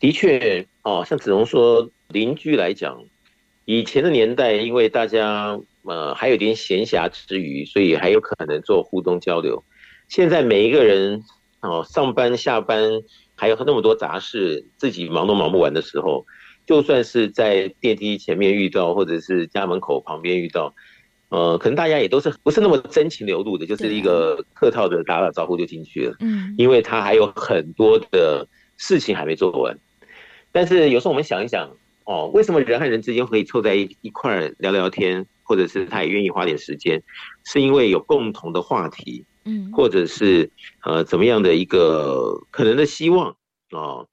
[0.00, 2.98] 的确，哦，像子龙说，邻居来讲，
[3.66, 5.60] 以前的年代，因为大家。
[5.82, 9.64] 呃，还有点闲暇之余，所以还有可能做互动交流。
[10.08, 11.22] 现在每一个人
[11.62, 13.02] 哦，上班下班
[13.34, 16.26] 还有那么多杂事，自己忙都忙不完的时候，
[16.66, 20.74] 就算是在电梯前面遇到，或者是家门口旁边遇到，
[21.28, 26.16] 呃，可能大家也都是不是那么真情流露的，就是一个客套的打打招呼就进去了。
[26.20, 29.78] 嗯，因为他还有很多的事情还没做完。
[30.52, 35.26] 但是有时候我们想一想，哦，为什么人和人之间可以凑在一一块聊聊天？
[35.50, 37.02] 或者是他也愿意花点时间，
[37.44, 40.52] 是因为有共同的话题，嗯，或者是
[40.84, 43.30] 呃怎么样的一个可能的希望
[43.70, 44.06] 啊，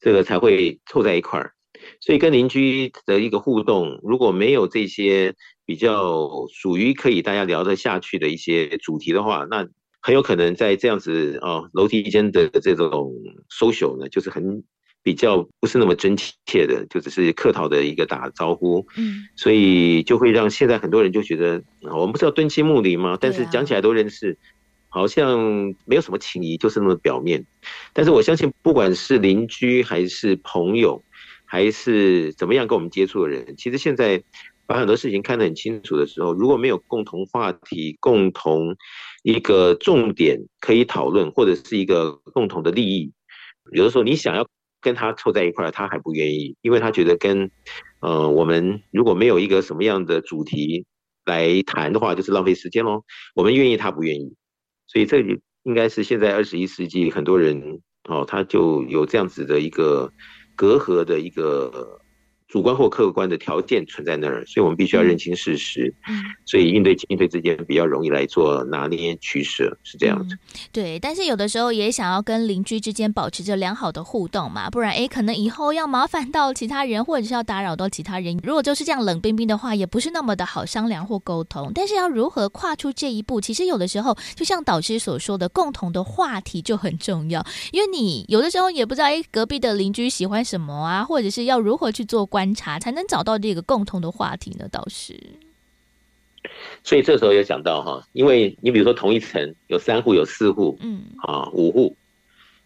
[0.00, 1.54] 这个才会凑在一块儿。
[1.98, 9.66] 所以跟邻居的一个互动，如果没有这些比较属于可以大家聊得下去的一些主题的话，那
[10.02, 13.14] 很有可能在这样子哦楼梯间的这种
[13.48, 14.62] social 呢，就是很。
[15.04, 21.60] 比较不是那么真切的，就只是客套的一个打招呼，嗯，所以就会让现在很多人就觉得，
[21.90, 23.18] 我们不是要敦亲睦邻吗？
[23.20, 24.38] 但是讲起来都认识，
[24.88, 27.44] 好像没有什么情谊，就是那么表面。
[27.92, 31.02] 但是我相信，不管是邻居还是朋友，
[31.44, 34.22] 还是怎么样跟我们接触的人，其实现在
[34.66, 38.76] 把很多事情看得很清楚的时候，如果没有共同话题、共同
[39.24, 43.10] 一个重点可以讨论，或者是一个共同的利益，
[43.72, 44.46] 有的时候你想要。
[44.82, 47.50] 跟他凑在一块，他还不愿意，因为他觉得跟，
[48.00, 50.84] 呃，我们如果没有一个什么样的主题
[51.24, 53.04] 来谈的话，就是浪费时间喽。
[53.34, 54.34] 我们愿意，他不愿意，
[54.86, 60.12] 所以这里应该是现在二十一世纪很多人哦，他就有这样子的一个
[60.56, 62.00] 隔阂的一个。
[62.52, 65.90] 主观或客观的条件存在那儿，所以我们必须要认清事实。
[66.06, 70.34] 嗯，所以应对应对之间比较容易来做拿捏取舍，是这样子。
[70.34, 70.38] 嗯。
[70.70, 78.38] 对，但是有的时候也想要跟邻居之间保持着良好的互动嘛，不然诶，可能以后要麻烦到其他人，或者是要打扰到其他人。
[78.44, 81.72] 如果就是这样冷冰冰的话，也不是那么的好商量或沟通。
[81.74, 92.41] 但是要如何跨出这一步，其实有的时候就像导师所说的，共同的话题就很重要，因为你有的时候也不知道诶，隔壁的邻居喜欢什么啊，或者是要如何去做关。
[92.42, 94.66] 观察才能找到这个共同的话题呢？
[94.68, 95.16] 倒是，
[96.82, 101.96] 所以这时候也讲到哈，因为你比如说同一层有三户、有四户，嗯，啊五户，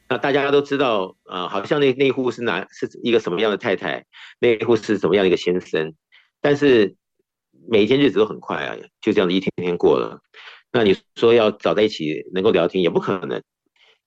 [0.08, 4.06] 那大家都知道啊，好像那那户是哪是一个什么样的太太，
[4.38, 5.92] 那一户是什么样的一个先生，
[6.40, 6.96] 但是
[7.68, 10.22] 每一天日子都很快啊，就这样子一天天过了。
[10.72, 13.42] 那你说要找在一起能够聊天也不可能。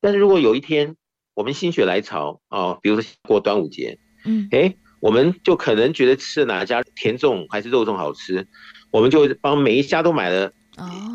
[0.02, 0.96] 但是如果有一天
[1.36, 4.76] 我们心血来潮啊，比如说过端午节，嗯，哎。
[5.00, 8.48] 我们就可能觉得吃哪家甜粽还是肉粽好吃，
[8.92, 10.52] 我们就帮每一家都买了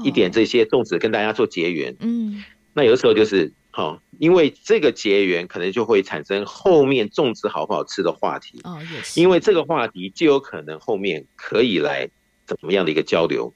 [0.02, 1.94] 一点这些粽子，跟大家做结缘。
[2.00, 8.60] 嗯，那有的时候就是好，因为这个结缘可能就会产生后面粽子好不好吃的话题。
[8.64, 9.20] 哦，也是。
[9.20, 12.08] 因为这个话题就有可能后面可以来
[12.46, 13.52] 怎么样的一个交流。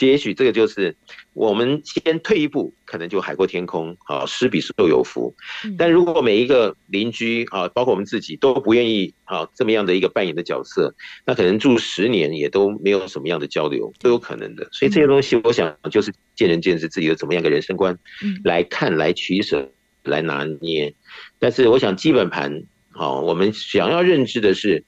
[0.00, 0.94] 也许这个就是
[1.32, 5.34] 我们先退一步，可能就海阔天空，啊，施比受有福。
[5.78, 10.94] 但如果每一个邻居啊，包括我们自己都不愿意啊这么样的一个扮演的角色，
[11.24, 14.68] 那可能住十年也都没有什么样的交流，都有可能的。
[14.70, 17.98] 所以这些东西，我想就是见仁见智，自己的怎么样的人生观
[18.44, 20.94] 来看、来取舍、来拿捏。
[21.38, 24.84] 但是我想基本盘，好，我们想要认知的是，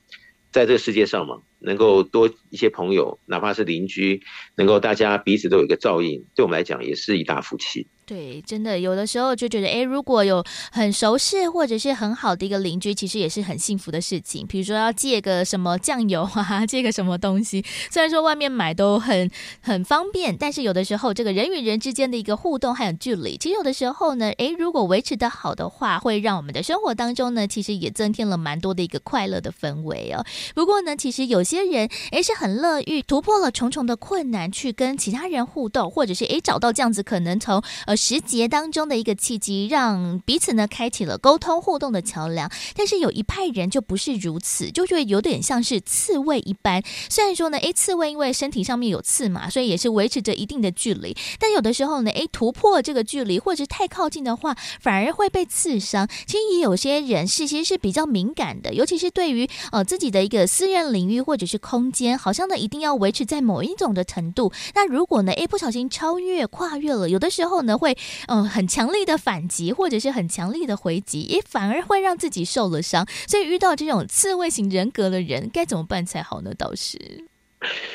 [0.53, 1.41] 在这个世界上嘛。
[1.61, 4.23] 能够多一些朋友，哪怕是邻居，
[4.57, 7.89] 能够大家彼此都有一个照应，对我们来讲也是一大福气。
[8.09, 10.43] 对，真的有的时候就觉得，哎，如果有
[10.73, 14.47] 很熟识或者是很好的一个邻居，其实也是很幸福的事情。
[14.47, 19.31] 比如说要借个什么酱油啊， 借个什么东西，虽然说外面买都很
[19.61, 30.25] 很方便，但是有的时候这个人与人之间的一个互动还有距离，其实有的时候呢，哎，如果维持得好的话，会让我们的生活当中呢，其实也增添了蛮多的一个快乐的氛围哦。
[30.55, 37.98] 不过呢，其实有些人哎是很乐于突破了重重的困难，去跟其他人互动，或者是哎找到这样子可能从呃。
[37.99, 42.49] 时节当中的一个契机，让彼此呢开启了沟通互动的桥梁。
[42.77, 46.81] 但是有一派人就不是如此，就会有点像是刺猬一般。
[47.11, 51.15] 虽然说呢，诶，刺猬因为身体上面有刺嘛，所以也是维持着一定的距离。
[51.41, 56.09] 但有的时候呢，诶，突破这个距离或者是太靠近的话，反而会被刺伤。
[56.25, 64.53] 其实也有些人是其实是比较敏感的，尤其是对于呃自己的一个私人领域或者是空间，好像呢一定要维持在某一种的程度。
[64.77, 67.88] 那如果呢，诶，不小心超越跨越了，有的时候呢会。
[67.89, 73.07] 会嗯很强力的反击，或者是很强力的回击，也反而会让自己受了伤。
[73.27, 76.53] 所以遇到这种刺猬型人格的人，该怎么办才好呢？
[76.55, 76.99] 导师，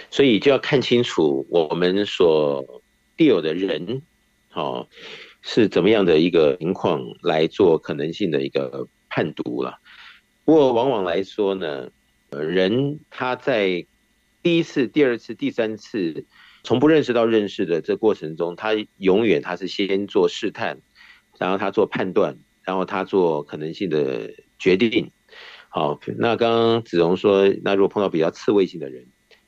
[0.10, 2.82] 所以就要看清楚我们所
[3.16, 4.02] deal 的人，
[4.54, 4.88] 哦，
[5.44, 9.78] 是怎么样的一个情况来做可能性的一个判读了。
[10.44, 11.90] 不过往往来说呢，
[12.32, 13.86] 人他在
[14.42, 16.26] 第一次、第二次、第三次。
[16.64, 20.80] 从不认识到认识的这过程中，他永远他是先做试探，
[21.38, 25.12] 然后他做判断，然后他做可能性的决定。
[25.68, 29.08] 好，那刚刚子荣说，那如果碰到比较刺猬性的人，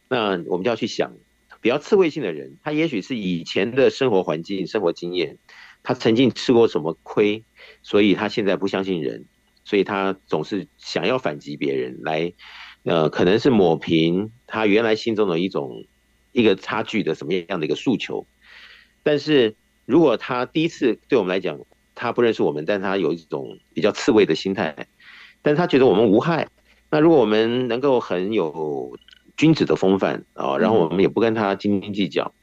[0.10, 1.16] 那我们就要去想，
[1.62, 5.38] 比较刺猬性的人，他也许是以前的生活环境、生活经验，
[5.84, 7.46] 他曾经吃过什么亏，
[7.82, 9.26] 所以他现在不相信人，
[9.64, 12.34] 所以他总是想要反击别人来，
[12.84, 15.86] 呃，可能是抹平他原来心中的一种。
[16.36, 18.28] 一个差距的什么样的一个诉求，
[19.04, 19.56] 但是
[19.86, 21.58] 如果他第一次对我们来讲，
[21.96, 24.88] 他不认识我们，但他有一种比较刺猬的心态，
[25.42, 26.50] 但是他觉得我们无害。
[26.92, 28.98] 那如果我们能够很有
[29.38, 32.34] 君子的风范啊，然后我们也不跟他斤斤计较，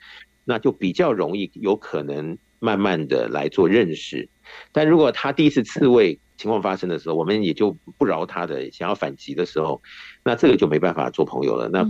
[0.44, 4.28] 那就比较容易有可能慢慢的来做认识。
[4.70, 9.82] 但如果他第一次刺猬情况发生的时候，我们也就不饶他的，想要反击的时候，
[10.24, 11.68] 那这个就没办法做朋友了。
[11.68, 11.84] 那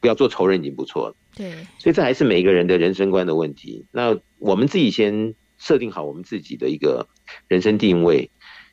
[0.00, 1.16] 不要做仇人已经不错了。
[1.34, 3.86] 对，所以这还是每一个人的人生观的问题。
[3.90, 7.08] 那我们自己先设定好我们自己的一个
[7.48, 8.30] 人生定位。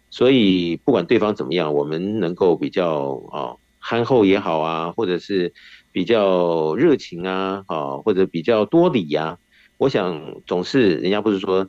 [0.09, 2.91] 所以不管对方怎么样，我们能够比较
[3.31, 5.53] 哦憨厚也好啊，或者是
[5.91, 9.37] 比较热情啊，啊或者比较多礼呀，
[9.77, 11.67] 我想总是人家不是说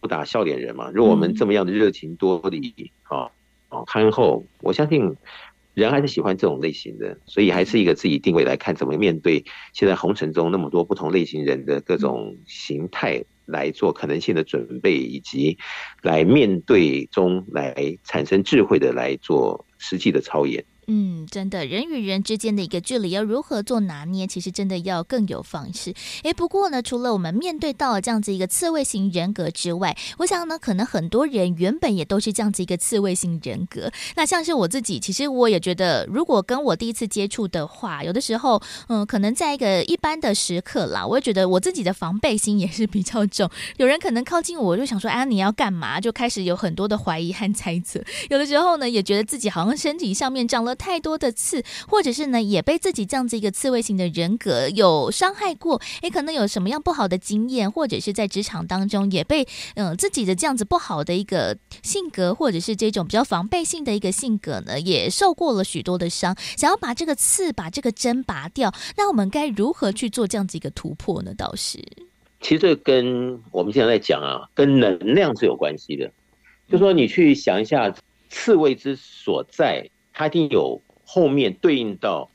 [0.00, 0.90] 不打笑脸人嘛。
[0.94, 3.30] 如果我们这么样的热情多礼，啊
[3.68, 5.16] 啊憨厚，我相信。
[5.76, 9.44] 人还是喜欢这种类型的，所以还是一个自己定位来看，怎么面对
[9.74, 15.58] 现在红尘中那么多不同类型人的各种形态，来做可能性的准备，以及
[16.00, 20.64] 来面对中来产生智慧的来做实际的操演。
[20.88, 25.92] 嗯，真的，人与人之间的一个距离要如何做拿捏，其实真的要更有方式。
[26.22, 33.90] 诶，不过呢，除了我们面对到这样子一个刺猬型人格之外，我想呢，可能很多人原本也都是这样子一个刺猬型人格。
[34.14, 43.50] 那像是我自己，其实我也觉得，如果跟我第一次接触的话，有的时候，嗯，可能在一个一般的时刻啦，我也觉得我自己的防备心也是比较重。
[43.78, 46.00] 有人可能靠近我，我就想说，啊，你要干嘛？
[46.00, 48.00] 就开始有很多的怀疑和猜测。
[48.30, 50.76] 有的时候呢，也觉得自己好像身体上面长了。
[50.76, 59.42] 太多的刺，或者是呢，也被自己这样子一个刺猬型的人格有伤害过，也，可能有什么样不好的经验，或者是在职场当中也被
[59.74, 71.32] 嗯、呃、自己的这样子不好的一个性格，或者是这种比较防备性的一个性格呢，也受过了许多的伤，想要把这个刺把这个针拔掉，那我们该如何去做这样子一个突破呢？
[71.36, 71.82] 倒是，
[72.40, 76.12] 其实这跟我们现在在讲啊，跟能量是有关系的，
[76.70, 77.94] 就说你去想一下
[78.36, 79.88] 刺猬之所在。
[80.18, 82.30] 它一定有后面对应到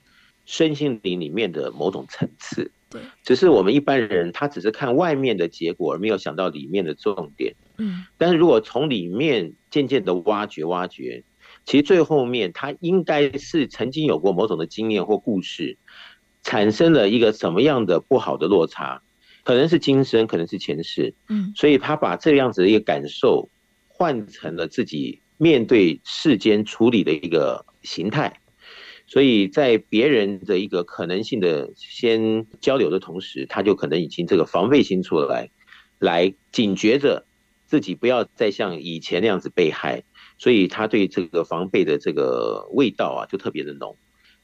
[0.45, 7.55] 身心灵里面的某种层次，对，只是我们一般人他只是看外面的结果，而没有想到里面的重点。
[7.79, 11.23] 嗯，但是如果从里面渐渐的挖掘挖掘，
[11.65, 15.79] 其实最后面他应该是曾经有过某种的经验或故事，
[16.43, 19.01] 产生了一个什么样的不好的落差，
[19.43, 21.15] 可能是今生，可能是前世。
[21.29, 23.49] 嗯，所以他把这样子的一个感受
[23.87, 28.39] 换成了自己面对世间处理的一个形态。
[29.07, 35.49] 所以在别人的一个可能性的先交流的同时，他就可能已经这个防备心出来，
[35.97, 37.25] 来警觉着
[37.65, 40.03] 自己不要再像以前那样子被害，
[40.37, 43.97] 所以他对这个防备的这个味道啊就特别的浓。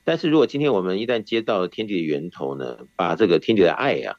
[0.03, 4.15] 但是如果今天我们一旦接到天地的源头呢，把这个天地的爱啊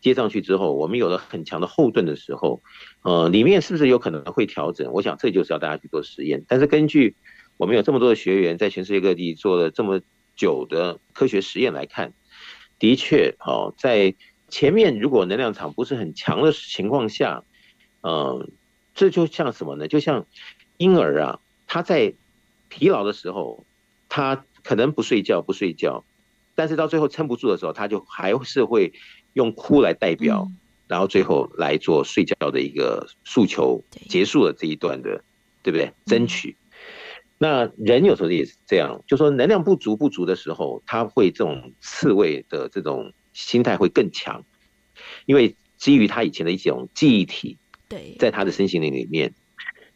[0.00, 2.62] 接上去之后，我们有了很强的后盾的时候，
[3.02, 4.92] 呃，里面是不是有可能会调整？
[4.92, 6.44] 我想这就是要大家去做实验。
[6.48, 7.16] 但是根据
[7.56, 10.00] 我们有这么多的学员在全世界各地做了这么
[10.36, 12.14] 久的科学实验来看，
[12.78, 14.14] 的确，哦，在
[14.48, 17.44] 前面如果能量场不是很强的情况下，
[18.02, 18.50] 嗯，
[18.94, 19.86] 这就像什么呢？
[19.86, 20.26] 就像
[20.78, 22.14] 婴儿啊，他在
[22.70, 23.66] 疲劳的时候，
[24.08, 26.04] 他可能不睡觉不睡觉，
[26.54, 28.94] 但是到最后撑不住的时候，他就还是会
[29.34, 30.48] 用哭来代表，
[30.88, 35.22] 然后最后来做睡觉的一个诉求，结束了这一段的，
[35.62, 35.92] 对不对？
[36.06, 36.56] 争取。
[37.38, 44.44] 那人有时候也是这样，就说能量不足不足的时候，他会这种刺猬的这种心态会更强，
[45.24, 47.56] 因为基于他以前的一种记忆体，
[47.88, 49.32] 对，在他的身心灵里面。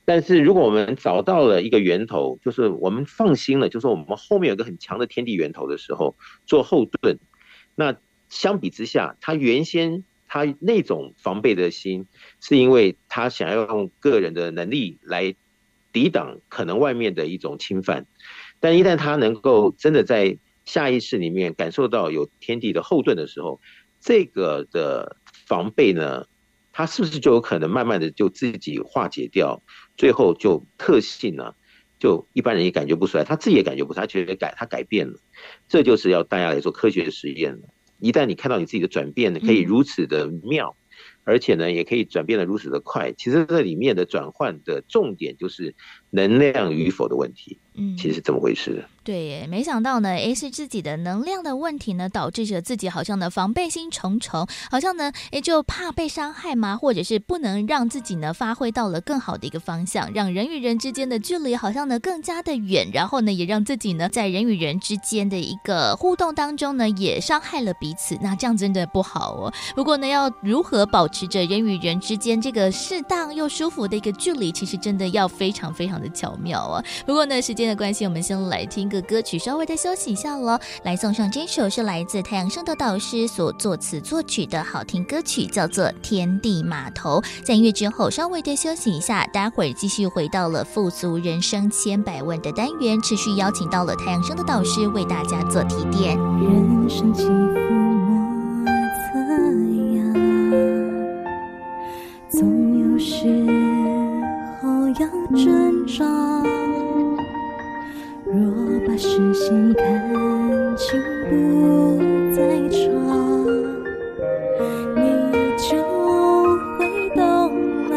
[0.07, 6.17] 但是如果我们找到了一个源头，就是我们放心了，就是说我们后面有个很强的天地源头的时候，
[6.47, 7.19] 做后盾，
[7.75, 7.95] 那
[8.29, 12.07] 相比之下，他原先他那种防备的心，
[12.41, 15.35] 是因为他想要用个人的能力来。
[15.95, 18.05] 抵挡可能外面的一种侵犯，
[18.59, 23.61] 但一旦他能够真的在下意识里面感受到有天地的后盾的时候，
[24.01, 26.27] 这个的防备呢，
[26.73, 29.63] 他是不是就有可能慢慢的就自己化解掉，
[29.97, 31.55] 最后就特性呢，
[32.01, 35.21] 就一般人也感觉不出来，他自己也感觉不出来，他觉得改他改变了，
[35.69, 37.69] 这就是要大家来做科学的实验了。
[37.99, 40.77] 一旦你看到你自己的转变可以如此的妙。
[40.79, 40.81] 嗯
[41.27, 43.13] 而且呢，也可以转变的如此的快。
[43.13, 45.75] 其实这里面的转换的重点就是
[46.15, 47.59] 能量与否的问题。
[47.77, 48.85] 嗯，其实是这么回事。
[49.03, 56.77] 对耶，没想到呢，诶，是自己的能量的问题呢，导致着自己好像呢防备心重重，好像呢，诶，就怕被伤害吗？
[56.77, 68.17] 或者是不能让自己呢发挥到了更好的一个方向，让人与人之间的距离好像呢更加的远，然后呢，也让自己呢在人与人之间的一个互动当中呢，也伤害了彼此。
[68.23, 69.53] 那这样真的不好哦。
[69.75, 76.85] 不过呢，要如何保持着人与人之间这个适当又舒服的一个距离，其实真的要非常非常的巧妙啊。
[77.07, 80.59] 不过呢，时间的关系，我们先来听个歌曲，稍微的休息一下喽。
[80.83, 87.21] 来送上这首是来自太阳升的导师所作词作曲的好听歌曲，叫做《天地码头》。
[87.45, 96.17] 在音乐之后，稍微的休息一下，待会儿继续回到了富足人生千百万的单元，持续邀请到了太阳升的导师为大家做提点。
[96.17, 97.31] 人生起伏
[98.65, 99.19] 莫测
[99.97, 100.03] 呀，
[102.31, 103.74] 总有时
[105.01, 106.05] 要挣扎。
[108.27, 108.35] 若
[108.87, 109.85] 把视线看
[110.77, 111.33] 清不
[112.35, 112.39] 再
[112.69, 112.79] 长，
[114.97, 115.01] 你
[115.59, 115.67] 就
[116.79, 116.79] 会
[117.15, 117.19] 懂
[117.91, 117.95] 了。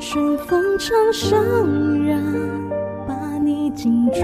[0.00, 2.20] 顺风长生人
[3.06, 4.20] 把你紧抓。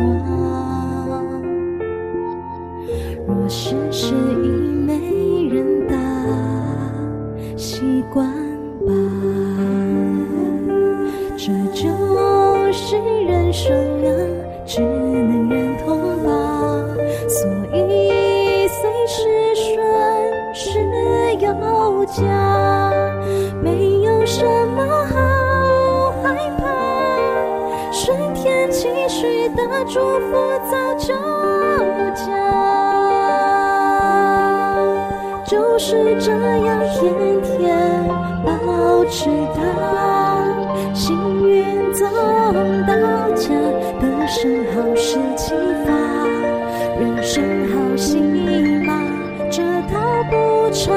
[3.26, 4.68] 若世事已
[13.59, 14.11] 生啊。
[14.70, 15.86] 只能认同
[16.22, 16.28] 吧，
[17.26, 19.16] 所以随时
[19.56, 19.66] 顺
[20.54, 20.62] 势
[21.40, 21.46] 有
[22.04, 22.20] 加，
[23.62, 23.66] 没
[24.02, 24.44] 有什
[24.76, 25.14] 么好
[26.22, 26.26] 害
[26.59, 26.62] 怕，
[27.90, 29.98] 顺天期许的祝
[30.28, 30.36] 福
[30.70, 31.14] 早就
[32.14, 32.26] 讲，
[35.46, 36.30] 就是这
[36.66, 37.00] 样天
[37.40, 37.56] 天
[38.44, 38.48] 保
[39.06, 39.59] 持它，
[40.92, 41.38] 幸运
[41.93, 42.07] 总
[42.86, 42.95] 到
[43.36, 43.49] 家。
[44.01, 45.55] 人生好事启
[45.86, 45.91] 发，
[46.99, 48.20] 人生好戏
[48.86, 48.93] 码，
[49.51, 49.99] 这套
[50.30, 50.93] 不差。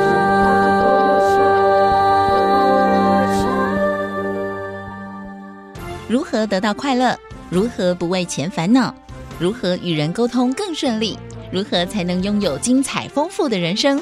[6.08, 7.18] 如何得到快乐？
[7.50, 8.94] 如何不为钱烦恼？
[9.39, 11.18] 如何与人沟通更顺利？
[11.52, 14.02] 如何才能拥有精彩丰富的人生？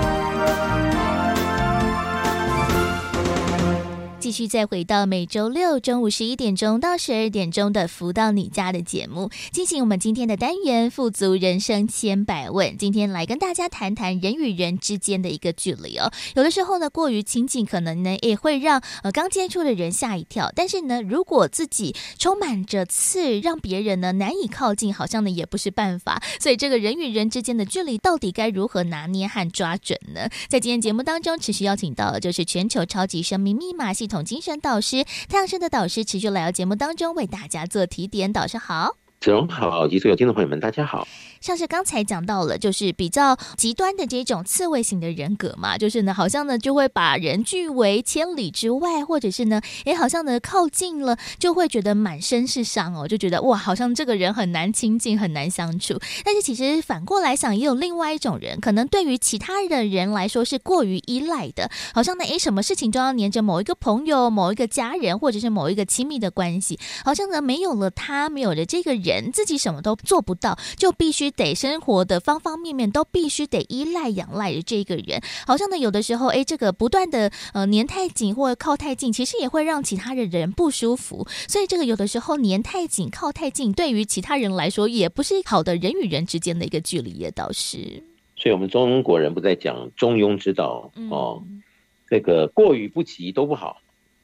[4.31, 12.77] 继续再回到每周六中午十一点钟到十二点钟的《福到你家》的节目，进行我们今天的单元“富足人生千百问”。
[12.79, 16.09] 今天来跟大家谈谈人与人之间的一个距离哦。
[16.33, 20.49] 有的时候呢，过于亲近，可能呢也会让呃刚接触的人吓一跳。
[20.55, 26.23] 但是呢，如果自己充满着刺，让别人呢难以靠近，好像呢也不是办法。
[26.39, 30.29] 所以，这个人与人之间的距离到底该如何拿捏和抓准呢？
[30.47, 38.31] 在今天节目当中，持续邀请到的就是全球超级生命密码系统精神导师太阳神的导师，持续来到节目当中为大家做提点。
[38.31, 41.07] 导师好，子荣好，以及所有听众朋友们，大家好。
[41.41, 55.99] 像是刚才讲到了，就是比较极端的这种刺猬型的人格嘛，就是呢，好像呢就会把人拒为千里之外，或者是呢，诶，好像呢靠近了就会觉得满身是伤哦，就觉得哇，好像这个人很难亲近，很难相处。
[56.23, 71.31] 但是其实反过来想，也有另外一种人，可能对于其他的人来说是过于依赖的，好像呢，诶，什么事情都要黏着某一个朋友、某一个家人，或者是某一个亲密的关系，好像呢没有了他，没有了这个人，自己什么都做不到，就必须。
[71.31, 81.25] 得生活的方方面面都必须得依赖仰赖的这个人，好像呢有的时候，哎，这个不断的呃粘太紧或者靠太近，其实也会让其他的人不舒服。
[81.47, 88.03] 所以这个有的时候粘太紧、靠太近，对于其他人来说也不是好的人与人之间的一个距离，也倒是。
[88.35, 91.63] 所以我们中国人不在讲中庸之道哦，嗯、
[92.09, 93.77] 这个过于不及都不好。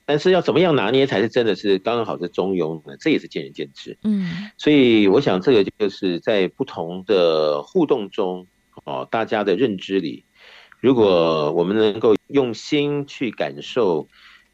[0.08, 2.96] 但是要怎么样拿捏才是真的是刚刚好是中庸呢？
[2.98, 3.98] 这也是见仁见智。
[4.04, 8.48] 嗯，所以我想这个就是在不同的互动中，
[8.86, 10.24] 哦，大家的认知里，
[10.80, 14.08] 如果我们能够用心去感受，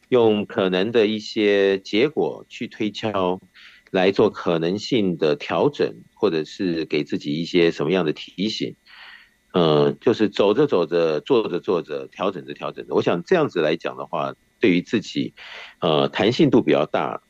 [0.10, 3.40] 用可能的一些结果去推敲，
[3.92, 8.76] 来做可能性的调整，或者是给自己一些什么样的提醒，
[9.54, 12.96] 嗯，就是走着走着，做着做着，调整着调整着。
[12.96, 14.34] 我想这样子来讲的话。
[14.64, 15.34] 对于自己，
[15.82, 17.22] 呃，弹性度比较大，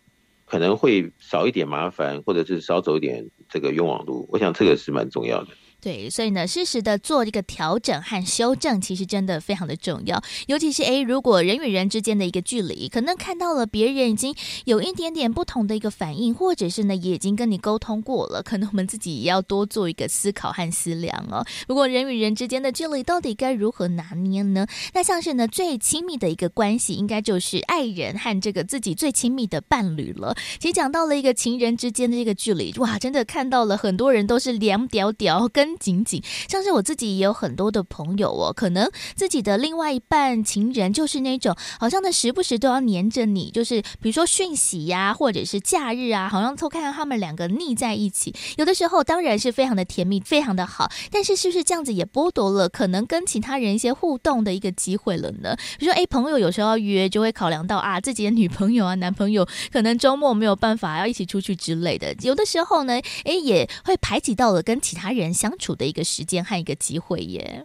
[0.45, 4.29] 可能会少一点麻烦，或者是少走一点这个冤枉路。
[4.31, 5.47] 我想这个是蛮重要的。
[5.83, 10.23] 对，所以呢，适时的做一个调整和修正，其实真的非常的重要。
[10.47, 21.45] 尤其是诶，如果人与人之间的一个距离，可能看到了别人已经有一点点不同的一个反应，或者是呢，也已经跟你沟通过了，可能我们自己也要多做一个思考和思量哦。
[21.67, 24.65] 如果人与人之间的距离到底该如何拿捏呢？
[24.93, 30.33] 那像是呢，最亲密的一个关系，应该就是爱人和这个自己最亲密的伴侣了。
[30.59, 35.72] 其实讲到了一个情人之间的这个距离，哇，真的看到了很多人都是两屌屌跟。
[35.77, 48.35] 紧紧，像是我自己也有很多的朋友哦，可能自己的另外一半情人就是那种，好像呢时不时都要黏着你，就是比如说讯息呀，或者是假日啊，好像偷看到他们两个腻在一起。
[48.57, 55.55] 有的时候当然是非常的甜蜜，非常的好，但是是不是这样子也剥夺了可能跟其他人一些互动的一个机会了呢？
[55.79, 62.13] 比如说，哎，朋友有时候要约，就会考量到啊，自己的女朋友啊、男朋友可能周末没有办法要一起出去之类的。
[62.21, 65.53] 有的时候呢，哎，也会排挤到了跟其他人相。
[65.63, 67.63] 处的一个时间和一个机会耶，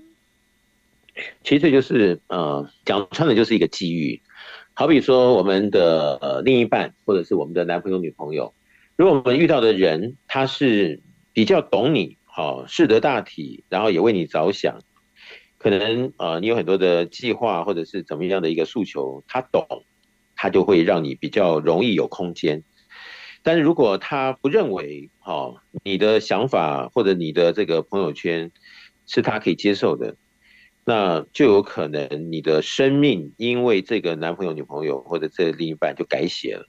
[1.43, 4.23] 其实这就是呃讲穿的就是一个机遇。
[4.75, 8.55] 好比说我们的呃另一半或者是我们的男朋友女朋友，
[8.95, 11.01] 如果我们遇到的人他是
[11.33, 14.79] 比较懂你，好识得大体，然后也为你着想，
[15.59, 19.67] 可能呃你有很多的计划或者是怎么样的一个诉求，他懂，
[20.37, 22.63] 他就会让你比较容易有空间。
[23.49, 28.53] 但是如果他不认为，哦，你的想法或者你的这个朋友圈
[29.07, 30.17] 是他可以接受的，
[30.85, 36.69] 那就有可能你的生命因为这个男朋友、女朋友或者这另一半就改写了。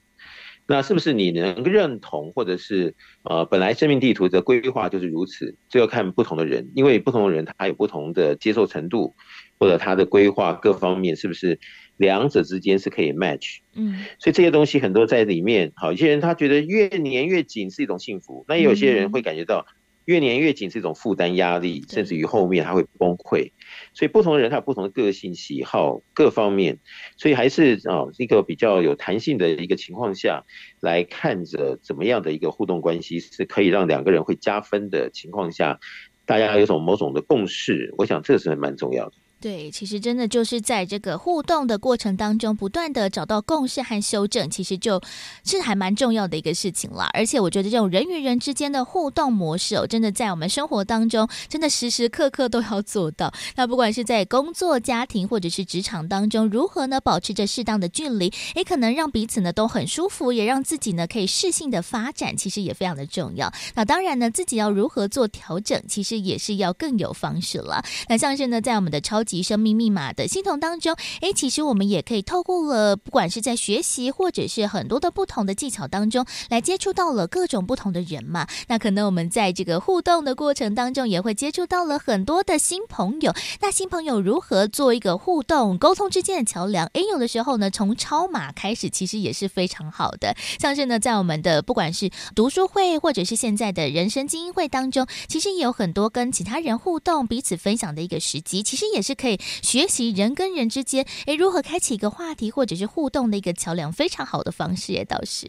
[0.68, 9.18] 那是不是你能认同，或者是呃，本来生命地图的规划就是如此，这要看不同的人，因为不同的人他有不同的接受程度，
[9.60, 11.60] 或者他的规划各方面是不是
[12.00, 13.60] 两者之间是可以 match？
[13.76, 15.72] 嗯，所以这些东西很多在里面。
[15.76, 19.68] 好，有些人他觉得越黏越紧是一种幸福，那也有些人会感觉到。
[20.06, 23.52] 越黏越紧是一种负担压力，甚至于后面他会崩溃。
[23.94, 26.80] 所以不同的人他有不同的个性、喜好各方面，
[27.16, 30.46] 所以还是啊一个比较有弹性的一个情况下
[30.80, 35.80] 来看着怎么样的一个互动关系是可以让两个人会加分的情况下，
[36.26, 39.14] 大家有种某种的共识，我想这是蛮重要的。
[39.42, 45.02] 对，其实真的就是在这个互动的过程当中，不断的找到共识和修正，其实就
[45.46, 47.10] 是还蛮重要的一个事情啦。
[47.14, 53.34] 而且我觉得这种人与人之间的互动模式哦，真的在我们生活当中，真的时时刻刻都要做到。
[53.56, 63.50] 那不管是在工作、家庭或者是职场当中，如何呢保持着适当的距离，也可能让彼此呢都很舒服，也让自己呢可以适性的发展，其实也非常的重要。
[63.74, 67.82] 那当然呢，自己要如何做调整，其实也是要更有方式了。
[68.10, 69.24] 那像是呢，在我们的超。
[69.30, 78.48] 及生命密码的系统当中，诶，其实我们也可以透过了，不管是在学习或者是很多的不同的技巧当中，来接触到了各种不同的人嘛。
[78.68, 83.32] 那可能我们在这个互动的过程当中，也会接触到了很多的新朋友。
[83.62, 86.88] 那新朋友如何做一个互动沟通之间的桥梁？
[86.94, 90.36] 诶，有的时候呢，从抄码开始，其实也是非常好的。
[90.60, 105.48] 像是呢，在我们的不管是读书会，或者是现在的人生精英会当中，其实也有很多跟其他人互动、彼此分享的一个时机，其实也是可以学习人跟人之间，诶，如何开启一个话题或者是互动的一个桥梁，非常好的方式也倒是。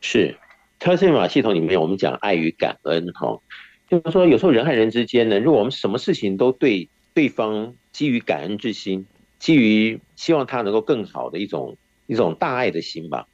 [0.00, 0.38] 是，
[0.78, 3.40] 超级生命密码系统里面，我们讲爱与感恩，哈，
[3.90, 9.06] 就是说有时候人和人之间呢，如果我们什么事情都对对方基于感恩之心，
[9.40, 11.76] 基于希望他能够更好的一种
[12.06, 13.26] 一种大爱的心吧，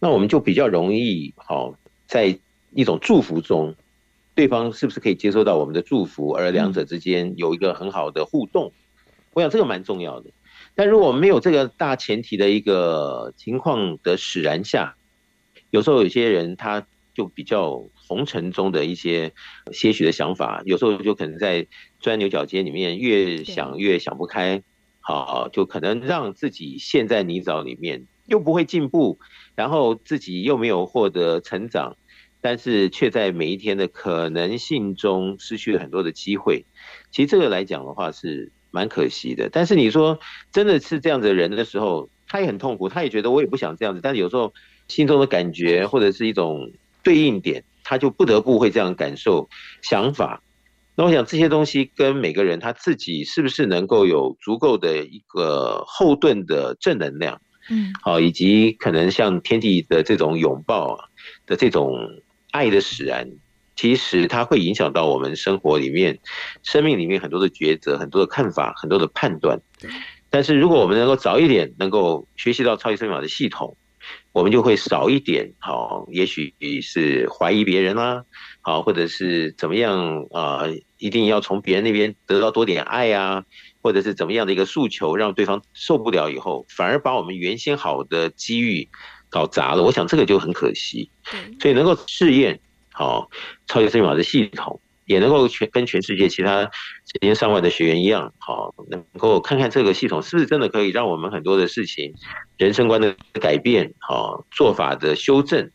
[0.00, 1.74] 那我们就比较容易，好，
[2.06, 2.38] 在
[2.74, 3.76] 一种祝福中。
[4.34, 8.72] 对方是不是可以接收到我们的祝福，而两者之间有一个很好的互动？
[9.32, 10.30] 我想这个蛮重要的。
[10.74, 14.96] 但如果没有这个大前提的一个情况的使然下，
[15.70, 19.32] 有时候有些人他就比较红尘中的一些
[19.72, 21.66] 些许的想法，有时候就可能在
[22.00, 24.62] 钻牛角尖里面越想越想不开，
[25.00, 29.18] 好，就可能让自己陷在泥沼里面，又不会进步，
[29.54, 31.96] 然后自己又没有获得成长。
[32.40, 36.66] 但是却在每一天的可能性中失去了很多的机会，
[37.10, 39.48] 其实这个来讲的话是蛮可惜的。
[39.50, 40.18] 但是你说
[40.52, 44.00] 真的是这样子的人的时候，他也很痛苦，他也觉得我也不想这样子。
[44.02, 44.52] 但是有时候
[44.88, 49.48] 心中的感觉或者是一种对应点，他就不得不会这样感受
[49.82, 50.42] 想法。
[50.94, 57.40] 那我想这些东西跟每个人他自己是不是能够有足够的一个后盾的正能量，
[57.70, 61.04] 嗯，好，以及可能像天地的这种拥抱啊
[61.46, 62.22] 的这种。
[62.50, 63.30] 爱的使然，
[63.78, 66.18] 其实它会影响到我们生活里面、
[66.64, 69.60] 生命里面很多的抉择、很多的看法、很多的判断。
[70.30, 73.76] 但是如果我们能够早一点能够学习到超级生命密码的系统，
[74.32, 76.52] 我们就会少一点，好，也许
[76.82, 78.24] 是怀疑别人啦，
[78.62, 80.64] 好，或者是怎么样啊，
[80.98, 83.44] 一定要从别人那边得到多点爱啊，
[83.80, 88.88] 或者是怎么样的一个诉求，让对方受不了以后，反而把我们原先好的机遇。
[89.30, 91.10] 搞砸了，我想这个就很可惜。
[91.60, 92.58] 所以能够试验
[92.98, 93.30] 好
[93.68, 102.12] 超级生命密码的系统，也能够全跟全世界其他成千上万的学员一样，好能够看看这个系统是不是真的可以让我们很多的事情、
[102.56, 105.70] 人生观的改变、好做法的修正、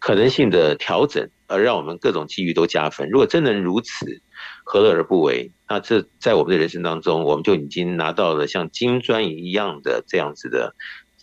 [0.00, 3.08] 可能性的调整，而让我们各种机遇都加分。
[3.10, 4.20] 如果真能如此，
[4.64, 5.52] 何乐而不为？
[5.68, 10.74] 那这在我们的人生当中，我们就已经拿到了像金砖一样的这样子的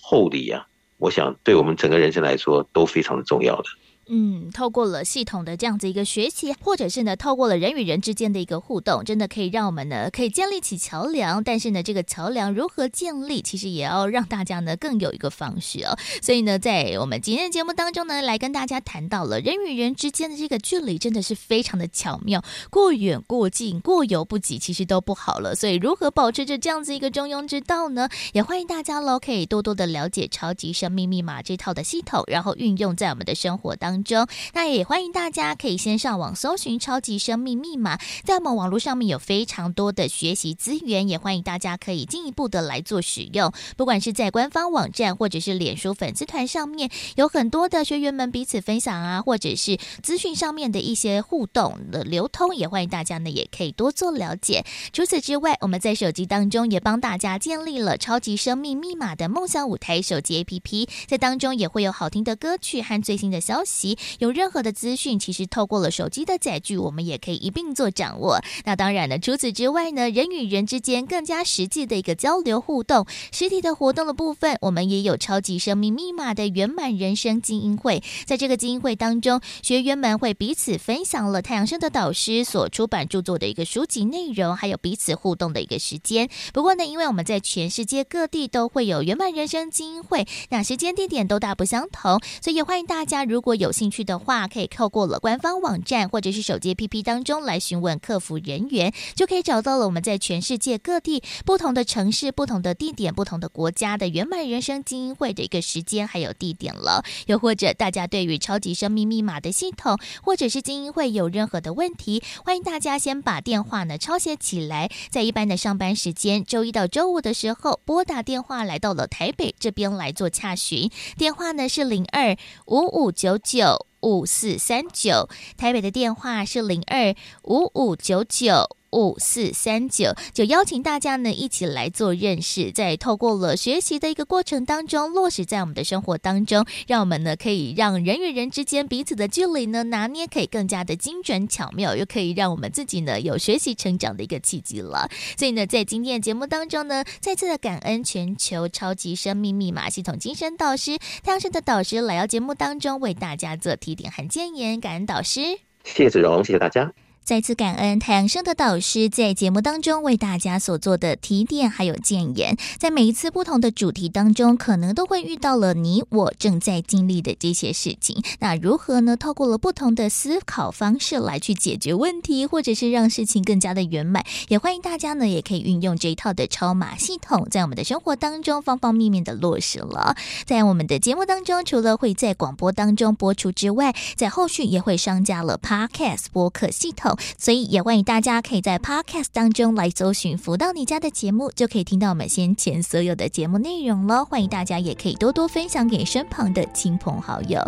[0.01, 0.67] 厚礼啊！
[0.97, 3.65] 我想，对我们整个人生来说都非常的重要的。
[4.07, 11.41] 嗯，透过了系统的这样子一个学习，或者是呢，透过了人与人之间的一个互动，真的可以让我们呢，可以建立起桥梁。
[11.41, 15.97] 但是呢，这个桥梁如何建立，其实也要让大家呢更有一个方式哦。
[16.21, 25.55] 所以呢，在我们今天的节目当中呢，来跟大家谈到了人与人之间的这个距离，真的是非常的巧妙，过远过近，过犹不及，其实都不好了。
[25.55, 28.09] 所以，如何保持着这样子一个中庸之道呢？
[28.33, 33.92] 也欢迎大家喽，可以多多的了解超级生命密码这套的系统，然后运用在我们的生活当。
[33.93, 43.53] 当中，那也欢迎大家可以先上网搜寻“超级生命密码”，在我们网络上面有非常多的学习资源，也欢迎大家可以进一步的来做使用。
[43.77, 54.65] 不管是在官方网站或者是脸书粉丝团上面，有很多的学员们彼此分享啊，或者是资讯上面的一些互动的流通，也欢迎大家呢也可以多做了解。
[54.91, 63.82] 除此之外，我们在手机当中也帮大家建立了“超级生命密码”的梦想舞台手机 APP，在当中也会有好听的歌曲和最新的消息。
[64.19, 68.39] 有任何的资讯，其实透过了手机的载具，我们也可以一并做掌握。
[68.65, 78.03] 那当然了，除此之外呢，人与人之间更加实际的一个交流互动，实体的活动的部分，我们也有超级生命密码的圆满人生精英会。
[78.25, 86.29] 在这个精英会当中，学员们会彼此分享了太阳盛德导师所出版著作的一个书籍内容，还有彼此互动的一个时间。
[86.53, 107.03] 不过呢，因为我们在全世界各地都会有圆满人生精英会，那时间地点都大不相同，所以也欢迎大家如果有兴趣的话，可以透过了官方网站或者是手机 APP 当中来询问客服人员，就可以找到了我们在全世界各地不同的城市、不同的地点、不同的国家的圆满人生精英会的一个时间还有地点了。
[107.25, 123.62] 又或者大家对于超级生命密码的系统或者是精英会有任何的问题，欢迎大家先把电话呢抄写起来，在一般的上班时间，周一到周五的时候拨打电话来到了台北这边来做洽询，电话呢是零二五五九九
[124.01, 145.09] 五四三九，台北的电话是零二五五九九五四三九，就邀请大家呢一起来做认识，在透过了学习的一个过程当中，落实在我们的生活当中，让我们呢可以让人与人之间彼此的距离呢拿捏可以更加的精准巧妙，又可以让我们自己呢有学习成长的一个契机了。
[145.37, 155.41] 所以呢，在今天的节目当中呢，再次的感恩全球超级生命密码系统精神导师太阳神的导师来到节目当中为大家做提点和建言，感恩导师，
[155.83, 156.93] 谢谢子荣，谢谢大家。
[157.23, 168.21] 再次感恩太阳盛德导师在节目当中为大家所做的提点还有建言，在每一次不同的主题当中，可能都会遇到了你我正在经历的这些事情。
[168.39, 169.15] 那如何呢？
[169.15, 180.17] 透过了不同的思考方式来去解决问题，或者是让事情更加的圆满，也欢迎大家呢，也可以运用这一套的超码系统，在我们的生活当中方方面面的落实了。
[180.45, 187.12] 在我们的节目当中，除了会在广播当中播出之外，在后续也会上架了 Podcast 播客系统。
[187.37, 194.25] 所以也欢迎大家可以在 Podcast 当中来搜寻“福到你家”的节目，就可以听到我们先前所有的节目内容了。
[194.25, 197.59] 欢迎大家也可以多多分享给身旁的亲朋好友。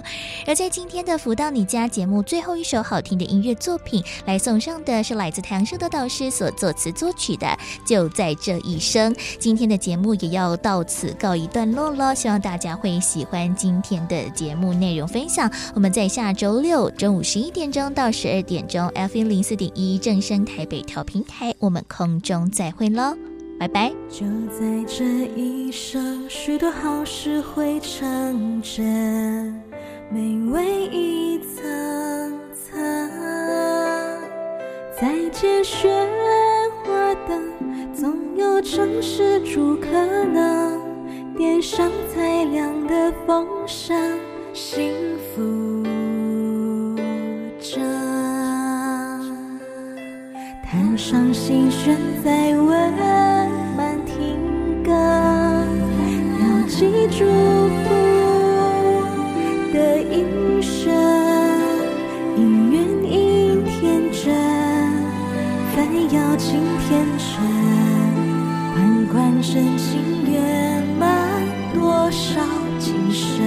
[0.45, 7.47] 而在今天的“福到你家”节目最后一首好听的音乐作品，来送上的是来自太阳盛德导师所作词作曲的
[7.85, 9.13] 《就在这一生》。
[9.39, 15.51] 今天的节目也要到此告一段落了，希望大家会喜欢今天的节目内容分享。
[15.73, 23.15] 我们在下周六中午十一点钟到十二点钟，FM 零四点一正声台北调平台，我们空中再会喽，
[23.59, 23.91] 拜拜。
[24.09, 25.03] 就在这
[25.35, 29.61] 一生，许多好事会成真，
[30.11, 31.63] 美味一层
[32.53, 32.77] 层，
[34.99, 35.87] 再见喧
[36.83, 39.87] 哗灯，总有城市住可
[40.25, 40.79] 能，
[41.37, 44.19] 点上才亮的风声，
[44.53, 44.93] 幸
[45.35, 45.41] 福
[50.75, 52.67] 弹上心弦，再温
[53.77, 54.91] 慢听歌，
[56.41, 57.23] 要记住
[57.85, 57.85] 福
[59.71, 60.93] 的音声，
[62.35, 62.75] 音缘
[63.09, 64.35] 应天真，
[65.73, 65.77] 非
[66.13, 66.59] 要尽
[66.89, 67.23] 天真，
[68.73, 68.75] 关
[69.13, 69.89] 关真情
[70.29, 71.07] 圆满，
[71.73, 72.41] 多少
[72.79, 73.41] 今生，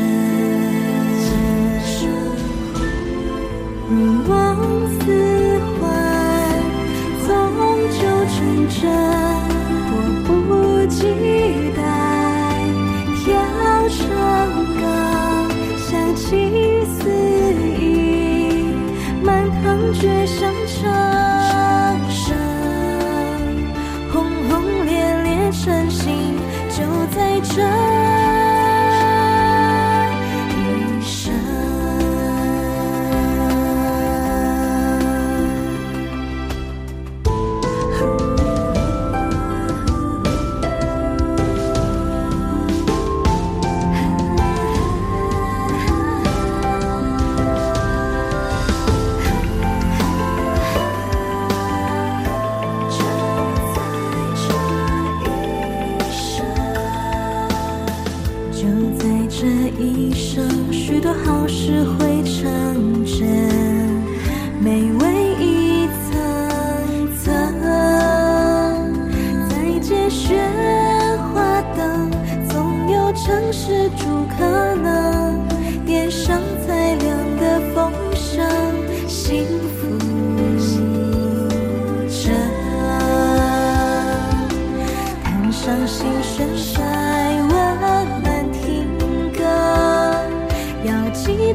[3.91, 3.95] 如
[4.27, 4.48] 梦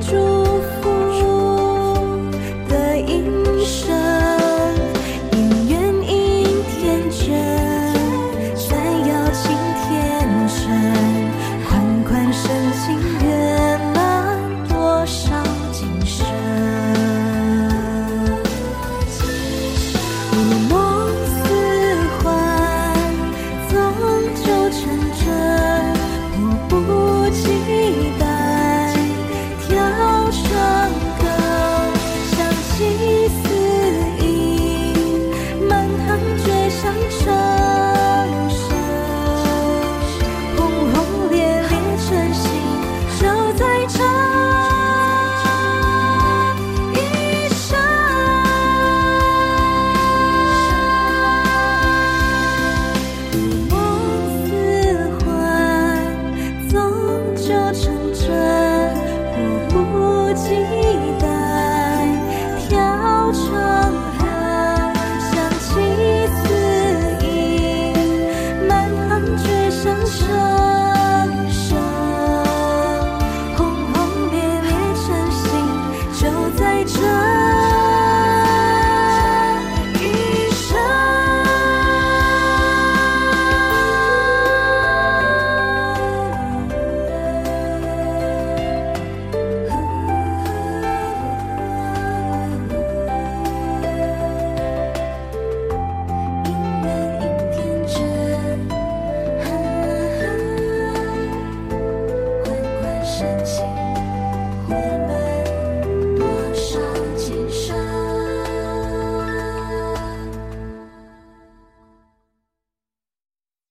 [0.09, 0.89] 祝福
[2.67, 4.02] 的音声。